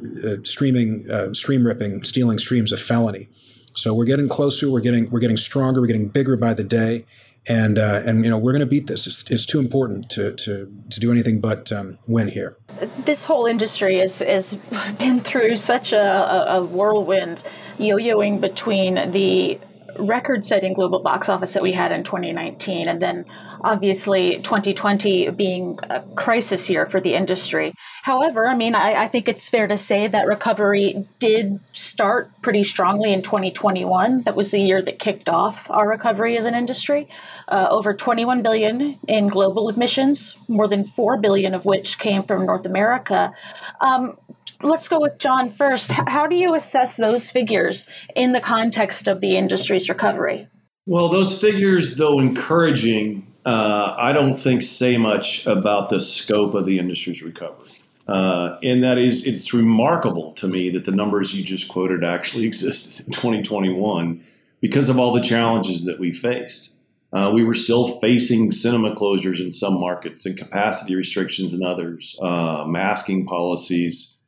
[0.43, 3.29] streaming, stream ripping, stealing streams a felony.
[3.75, 4.69] So we're getting closer.
[4.69, 5.81] We're getting we're getting stronger.
[5.81, 7.05] We're getting bigger by the day,
[7.47, 9.07] and and you know we're going to beat this.
[9.07, 12.57] It's, it's, too important to, to to do anything but um, win here.
[13.05, 14.55] This whole industry has has
[14.99, 17.43] been through such a, a whirlwind,
[17.77, 19.59] yo-yoing between the
[19.99, 23.25] record-setting global box office that we had in 2019 and then
[23.63, 27.73] obviously 2020 being a crisis year for the industry.
[28.01, 32.63] However, I mean, I, I, think it's fair to say that recovery did start pretty
[32.63, 34.23] strongly in 2021.
[34.23, 37.07] That was the year that kicked off our recovery as an industry.
[37.47, 42.45] Uh, over 21 billion in global admissions, more than 4 billion of which came from
[42.45, 43.33] North America.
[43.79, 44.17] Um,
[44.61, 45.91] let's go with John first.
[45.91, 47.85] How do you assess those figures
[48.15, 50.47] in the context of the industry's recovery?
[50.85, 56.65] Well, those figures, though encouraging, uh, I don't think say much about the scope of
[56.65, 57.69] the industry's recovery.
[58.07, 62.45] Uh, and that is, it's remarkable to me that the numbers you just quoted actually
[62.47, 64.23] existed in 2021
[64.61, 66.75] because of all the challenges that we faced.
[67.11, 72.17] Uh, we were still facing cinema closures in some markets and capacity restrictions in others,
[72.23, 74.19] uh, masking policies,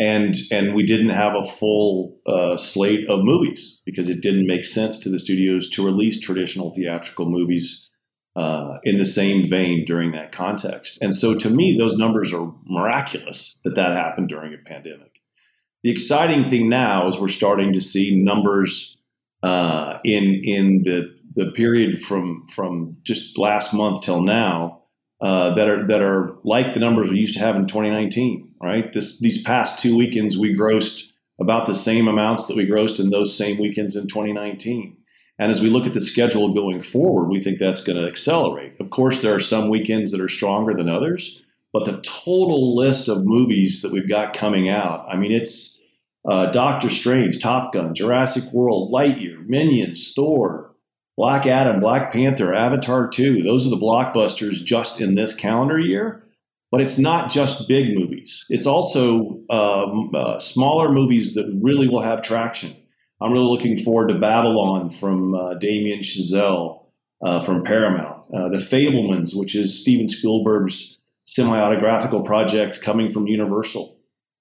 [0.00, 4.64] and and we didn't have a full uh, slate of movies because it didn't make
[4.64, 7.88] sense to the studios to release traditional theatrical movies
[8.34, 11.02] uh, in the same vein during that context.
[11.02, 15.20] And so to me, those numbers are miraculous that that happened during a pandemic.
[15.82, 18.96] The exciting thing now is we're starting to see numbers
[19.42, 24.82] uh, in in the the period from from just last month till now
[25.20, 28.54] uh, that are that are like the numbers we used to have in 2019.
[28.60, 31.10] Right, this these past two weekends we grossed
[31.40, 34.96] about the same amounts that we grossed in those same weekends in 2019.
[35.42, 38.78] And as we look at the schedule going forward, we think that's going to accelerate.
[38.78, 43.08] Of course, there are some weekends that are stronger than others, but the total list
[43.08, 45.84] of movies that we've got coming out, I mean, it's
[46.30, 50.76] uh, Doctor Strange, Top Gun, Jurassic World, Lightyear, Minions, Thor,
[51.16, 53.42] Black Adam, Black Panther, Avatar 2.
[53.42, 56.22] Those are the blockbusters just in this calendar year.
[56.70, 62.00] But it's not just big movies, it's also um, uh, smaller movies that really will
[62.00, 62.76] have traction.
[63.22, 66.86] I'm really looking forward to Babylon from uh, Damien Chazelle
[67.22, 68.26] uh, from Paramount.
[68.34, 73.96] Uh, the Fabelmans, which is Steven Spielberg's semi-autographical project coming from Universal.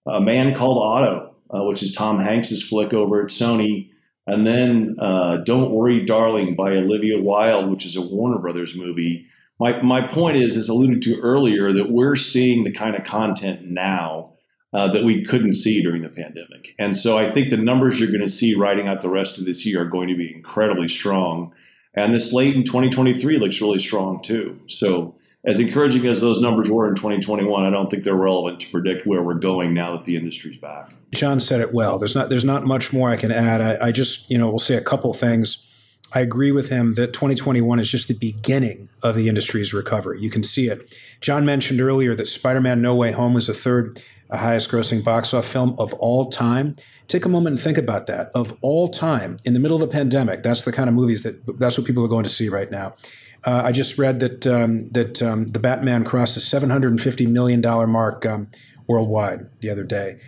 [0.07, 3.89] A Man Called Otto, uh, which is Tom Hanks's flick over at Sony.
[4.25, 9.27] And then uh, Don't Worry, Darling by Olivia Wilde, which is a Warner Brothers movie.
[9.59, 13.61] My, my point is, as alluded to earlier, that we're seeing the kind of content
[13.63, 14.33] now
[14.73, 16.75] uh, that we couldn't see during the pandemic.
[16.79, 19.45] And so I think the numbers you're going to see riding out the rest of
[19.45, 21.53] this year are going to be incredibly strong.
[21.93, 24.59] And this late in 2023 looks really strong too.
[24.67, 28.69] So as encouraging as those numbers were in 2021, I don't think they're relevant to
[28.69, 30.91] predict where we're going now that the industry's back.
[31.13, 31.97] John said it well.
[31.97, 33.59] There's not there's not much more I can add.
[33.59, 35.67] I, I just you know will say a couple things.
[36.13, 40.19] I agree with him that 2021 is just the beginning of the industry's recovery.
[40.19, 40.93] You can see it.
[41.21, 44.01] John mentioned earlier that Spider-Man: No Way Home was the third
[44.37, 46.75] highest-grossing box office film of all time.
[47.07, 48.31] Take a moment and think about that.
[48.33, 51.59] Of all time, in the middle of a pandemic, that's the kind of movies that
[51.59, 52.95] that's what people are going to see right now.
[53.43, 57.87] Uh, I just read that um, that um, the Batman crossed the 750 million dollar
[57.87, 58.47] mark um,
[58.87, 60.19] worldwide the other day.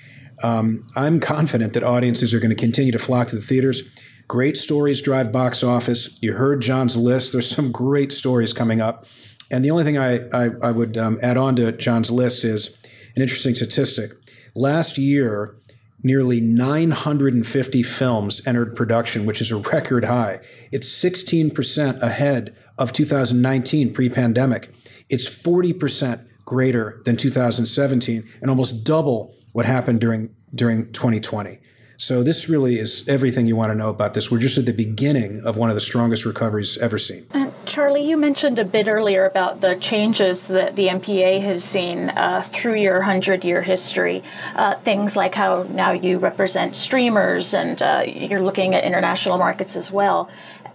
[0.42, 3.84] Um, I'm confident that audiences are going to continue to flock to the theaters.
[4.28, 6.18] Great stories drive box office.
[6.22, 7.34] You heard John's list.
[7.34, 9.06] There's some great stories coming up.
[9.52, 12.78] And the only thing I, I, I would um, add on to John's list is
[13.16, 14.12] an interesting statistic.
[14.56, 15.56] Last year,
[16.04, 20.40] nearly 950 films entered production, which is a record high.
[20.72, 24.74] It's 16% ahead of 2019 pre pandemic.
[25.10, 31.60] It's 40% greater than 2017 and almost double what happened during, during 2020.
[32.04, 34.30] So this really is everything you want to know about this.
[34.30, 37.26] We're just at the beginning of one of the strongest recoveries ever seen.
[37.66, 42.42] Charlie, you mentioned a bit earlier about the changes that the MPA has seen uh,
[42.42, 44.22] through your hundred-year history.
[44.54, 49.78] Uh, things like how now you represent streamers, and uh, you're looking at international markets
[49.78, 50.30] as well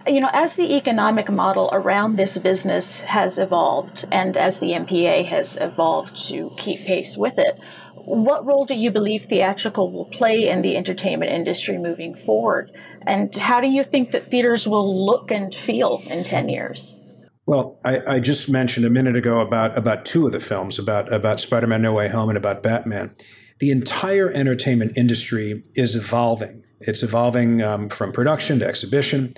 [0.07, 5.25] you know, as the economic model around this business has evolved and as the MPA
[5.25, 7.59] has evolved to keep pace with it,
[8.05, 12.71] what role do you believe theatrical will play in the entertainment industry moving forward?
[13.05, 16.99] And how do you think that theaters will look and feel in 10 years?
[17.45, 21.11] Well, I, I just mentioned a minute ago about, about two of the films, about,
[21.11, 23.11] about Spider Man No Way Home and about Batman.
[23.59, 26.63] The entire entertainment industry is evolving.
[26.79, 29.33] It's evolving um, from production to exhibition.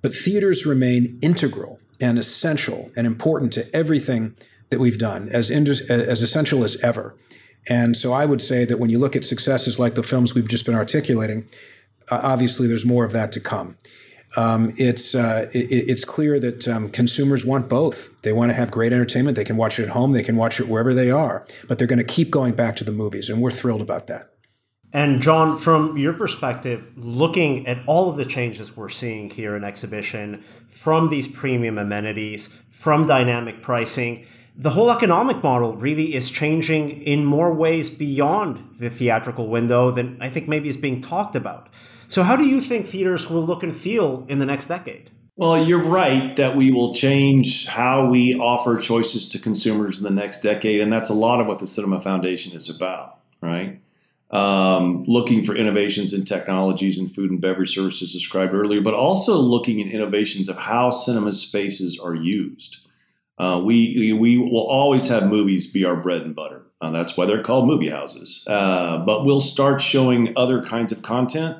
[0.00, 4.36] But theaters remain integral and essential and important to everything
[4.70, 7.16] that we've done, as, as essential as ever.
[7.68, 10.48] And so I would say that when you look at successes like the films we've
[10.48, 11.48] just been articulating,
[12.10, 13.76] uh, obviously there's more of that to come.
[14.36, 18.20] Um, it's uh, it, it's clear that um, consumers want both.
[18.22, 19.36] They want to have great entertainment.
[19.36, 20.12] They can watch it at home.
[20.12, 21.46] They can watch it wherever they are.
[21.68, 24.32] But they're going to keep going back to the movies, and we're thrilled about that.
[24.92, 29.64] And John, from your perspective, looking at all of the changes we're seeing here in
[29.64, 34.26] exhibition, from these premium amenities, from dynamic pricing,
[34.56, 40.16] the whole economic model really is changing in more ways beyond the theatrical window than
[40.20, 41.68] I think maybe is being talked about.
[42.08, 45.10] So, how do you think theaters will look and feel in the next decade?
[45.36, 50.10] Well, you're right that we will change how we offer choices to consumers in the
[50.10, 50.80] next decade.
[50.80, 53.78] And that's a lot of what the Cinema Foundation is about, right?
[54.30, 59.36] um, looking for innovations in technologies and food and beverage services described earlier, but also
[59.36, 62.85] looking at innovations of how cinema spaces are used.
[63.38, 66.62] Uh, we, we will always have movies be our bread and butter.
[66.80, 68.46] Uh, that's why they're called movie houses.
[68.48, 71.58] Uh, but we'll start showing other kinds of content.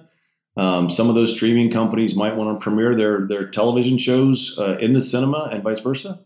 [0.57, 4.79] Um, some of those streaming companies might want to premiere their their television shows uh,
[4.79, 6.21] in the cinema and vice versa.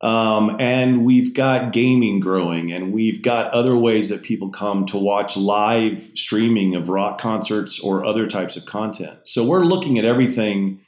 [0.00, 4.98] Um, and we've got gaming growing, and we've got other ways that people come to
[4.98, 9.18] watch live streaming of rock concerts or other types of content.
[9.24, 10.80] So we're looking at everything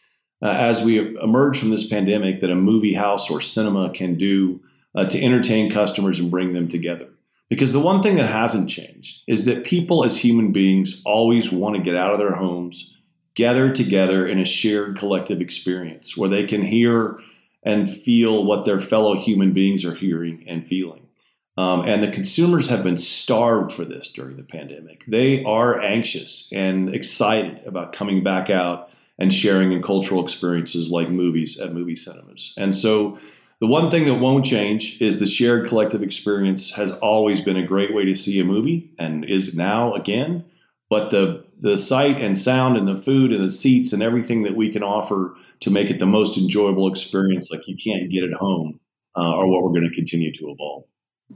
[0.43, 4.61] uh, as we emerge from this pandemic that a movie house or cinema can do
[4.95, 7.09] uh, to entertain customers and bring them together.
[7.49, 11.77] Because the one thing that hasn't changed is that people as human beings always want
[11.77, 12.97] to get out of their homes,
[13.35, 17.19] gather together in a shared collective experience where they can hear
[17.63, 21.09] and feel what their fellow human beings are hearing and feeling.
[21.57, 25.05] Um, and the consumers have been starved for this during the pandemic.
[25.07, 28.91] They are anxious and excited about coming back out
[29.21, 32.55] and sharing in cultural experiences like movies at movie cinemas.
[32.57, 33.19] And so,
[33.61, 37.67] the one thing that won't change is the shared collective experience has always been a
[37.67, 40.47] great way to see a movie and is now again.
[40.89, 44.57] But the the sight and sound and the food and the seats and everything that
[44.57, 48.33] we can offer to make it the most enjoyable experience like you can't get at
[48.33, 48.81] home
[49.15, 50.87] uh, are what we're going to continue to evolve.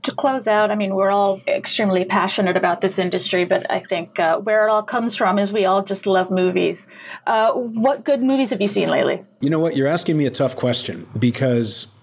[0.03, 4.19] To close out, I mean, we're all extremely passionate about this industry, but I think
[4.19, 6.89] uh, where it all comes from is we all just love movies.
[7.27, 9.25] Uh, what good movies have you seen lately?
[9.41, 9.77] You know what?
[9.77, 11.95] You're asking me a tough question because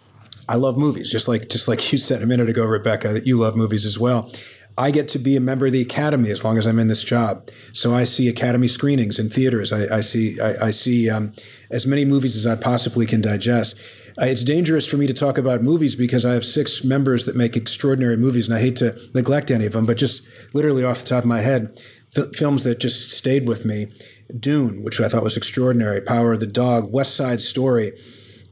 [0.47, 3.37] I love movies, just like just like you said a minute ago, Rebecca, that you
[3.37, 4.31] love movies as well.
[4.77, 7.03] I get to be a member of the Academy as long as I'm in this
[7.03, 7.49] job.
[7.73, 9.71] So I see Academy screenings in theaters.
[9.71, 11.33] I, I see I, I see um,
[11.69, 13.77] as many movies as I possibly can digest.
[14.21, 17.57] It's dangerous for me to talk about movies because I have six members that make
[17.57, 19.87] extraordinary movies, and I hate to neglect any of them.
[19.87, 21.81] But just literally off the top of my head,
[22.15, 23.87] f- films that just stayed with me:
[24.39, 27.93] Dune, which I thought was extraordinary, Power of the Dog, West Side Story,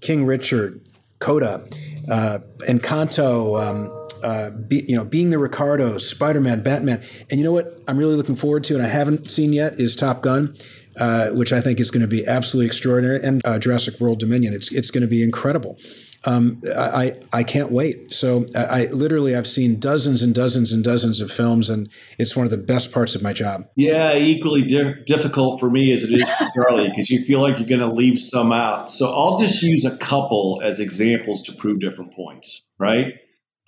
[0.01, 0.81] King Richard,
[1.19, 1.67] Coda.
[2.09, 7.45] uh, Encanto, um, uh, be, you know, being the Ricardos, Spider Man, Batman, and you
[7.45, 7.81] know what?
[7.87, 10.55] I'm really looking forward to, and I haven't seen yet is Top Gun.
[10.99, 14.53] Uh, which I think is going to be absolutely extraordinary, and uh, Jurassic World Dominion.
[14.53, 15.77] It's it's going to be incredible.
[16.25, 18.13] Um, I I can't wait.
[18.13, 22.35] So I, I, literally I've seen dozens and dozens and dozens of films, and it's
[22.35, 23.65] one of the best parts of my job.
[23.77, 27.57] Yeah, equally di- difficult for me as it is for Charlie because you feel like
[27.59, 28.91] you're going to leave some out.
[28.91, 32.63] So I'll just use a couple as examples to prove different points.
[32.77, 33.13] Right.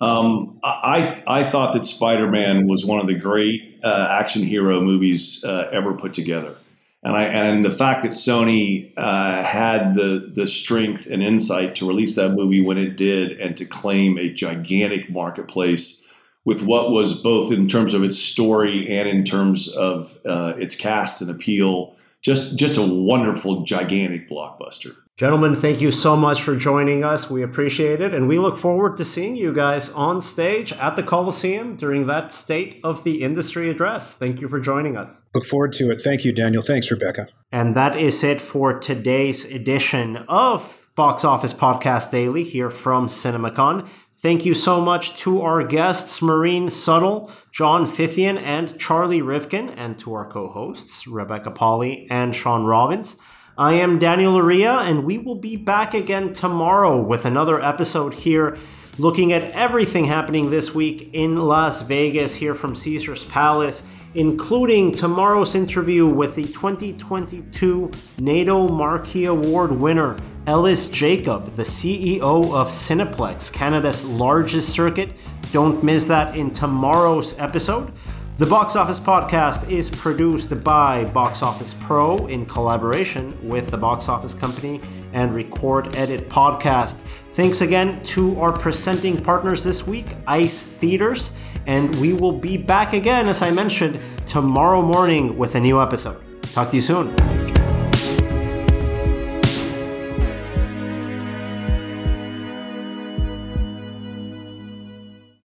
[0.02, 4.82] Um, I I thought that Spider Man was one of the great uh, action hero
[4.82, 6.56] movies uh, ever put together
[7.02, 11.88] and I and the fact that Sony uh, had the the strength and insight to
[11.88, 15.98] release that movie when it did, and to claim a gigantic marketplace
[16.44, 20.74] with what was both in terms of its story and in terms of uh, its
[20.74, 24.94] cast and appeal, just just a wonderful, gigantic blockbuster.
[25.18, 27.28] Gentlemen, thank you so much for joining us.
[27.28, 28.14] We appreciate it.
[28.14, 32.32] And we look forward to seeing you guys on stage at the Coliseum during that
[32.32, 34.14] State of the Industry address.
[34.14, 35.22] Thank you for joining us.
[35.34, 36.00] Look forward to it.
[36.00, 36.62] Thank you, Daniel.
[36.62, 37.28] Thanks, Rebecca.
[37.52, 43.88] And that is it for today's edition of Box Office Podcast Daily here from CinemaCon.
[44.22, 49.98] Thank you so much to our guests, Marine Suttle, John Fithian, and Charlie Rivkin, and
[49.98, 53.16] to our co hosts, Rebecca Pahle and Shawn Robbins.
[53.58, 58.56] I am Daniel Loria, and we will be back again tomorrow with another episode here
[58.96, 63.82] looking at everything happening this week in Las Vegas here from Caesars Palace,
[64.14, 67.90] including tomorrow's interview with the 2022
[68.20, 70.16] NATO Marquee Award winner,
[70.46, 72.20] Ellis Jacob, the CEO
[72.52, 75.12] of Cineplex, Canada's largest circuit.
[75.52, 77.92] Don't miss that in tomorrow's episode.
[78.38, 84.08] The Box Office Podcast is produced by Box Office Pro in collaboration with the Box
[84.08, 84.80] Office Company
[85.12, 86.96] and Record Edit Podcast.
[87.34, 91.32] Thanks again to our presenting partners this week, Ice Theaters,
[91.66, 96.20] and we will be back again, as I mentioned, tomorrow morning with a new episode.
[96.52, 97.61] Talk to you soon.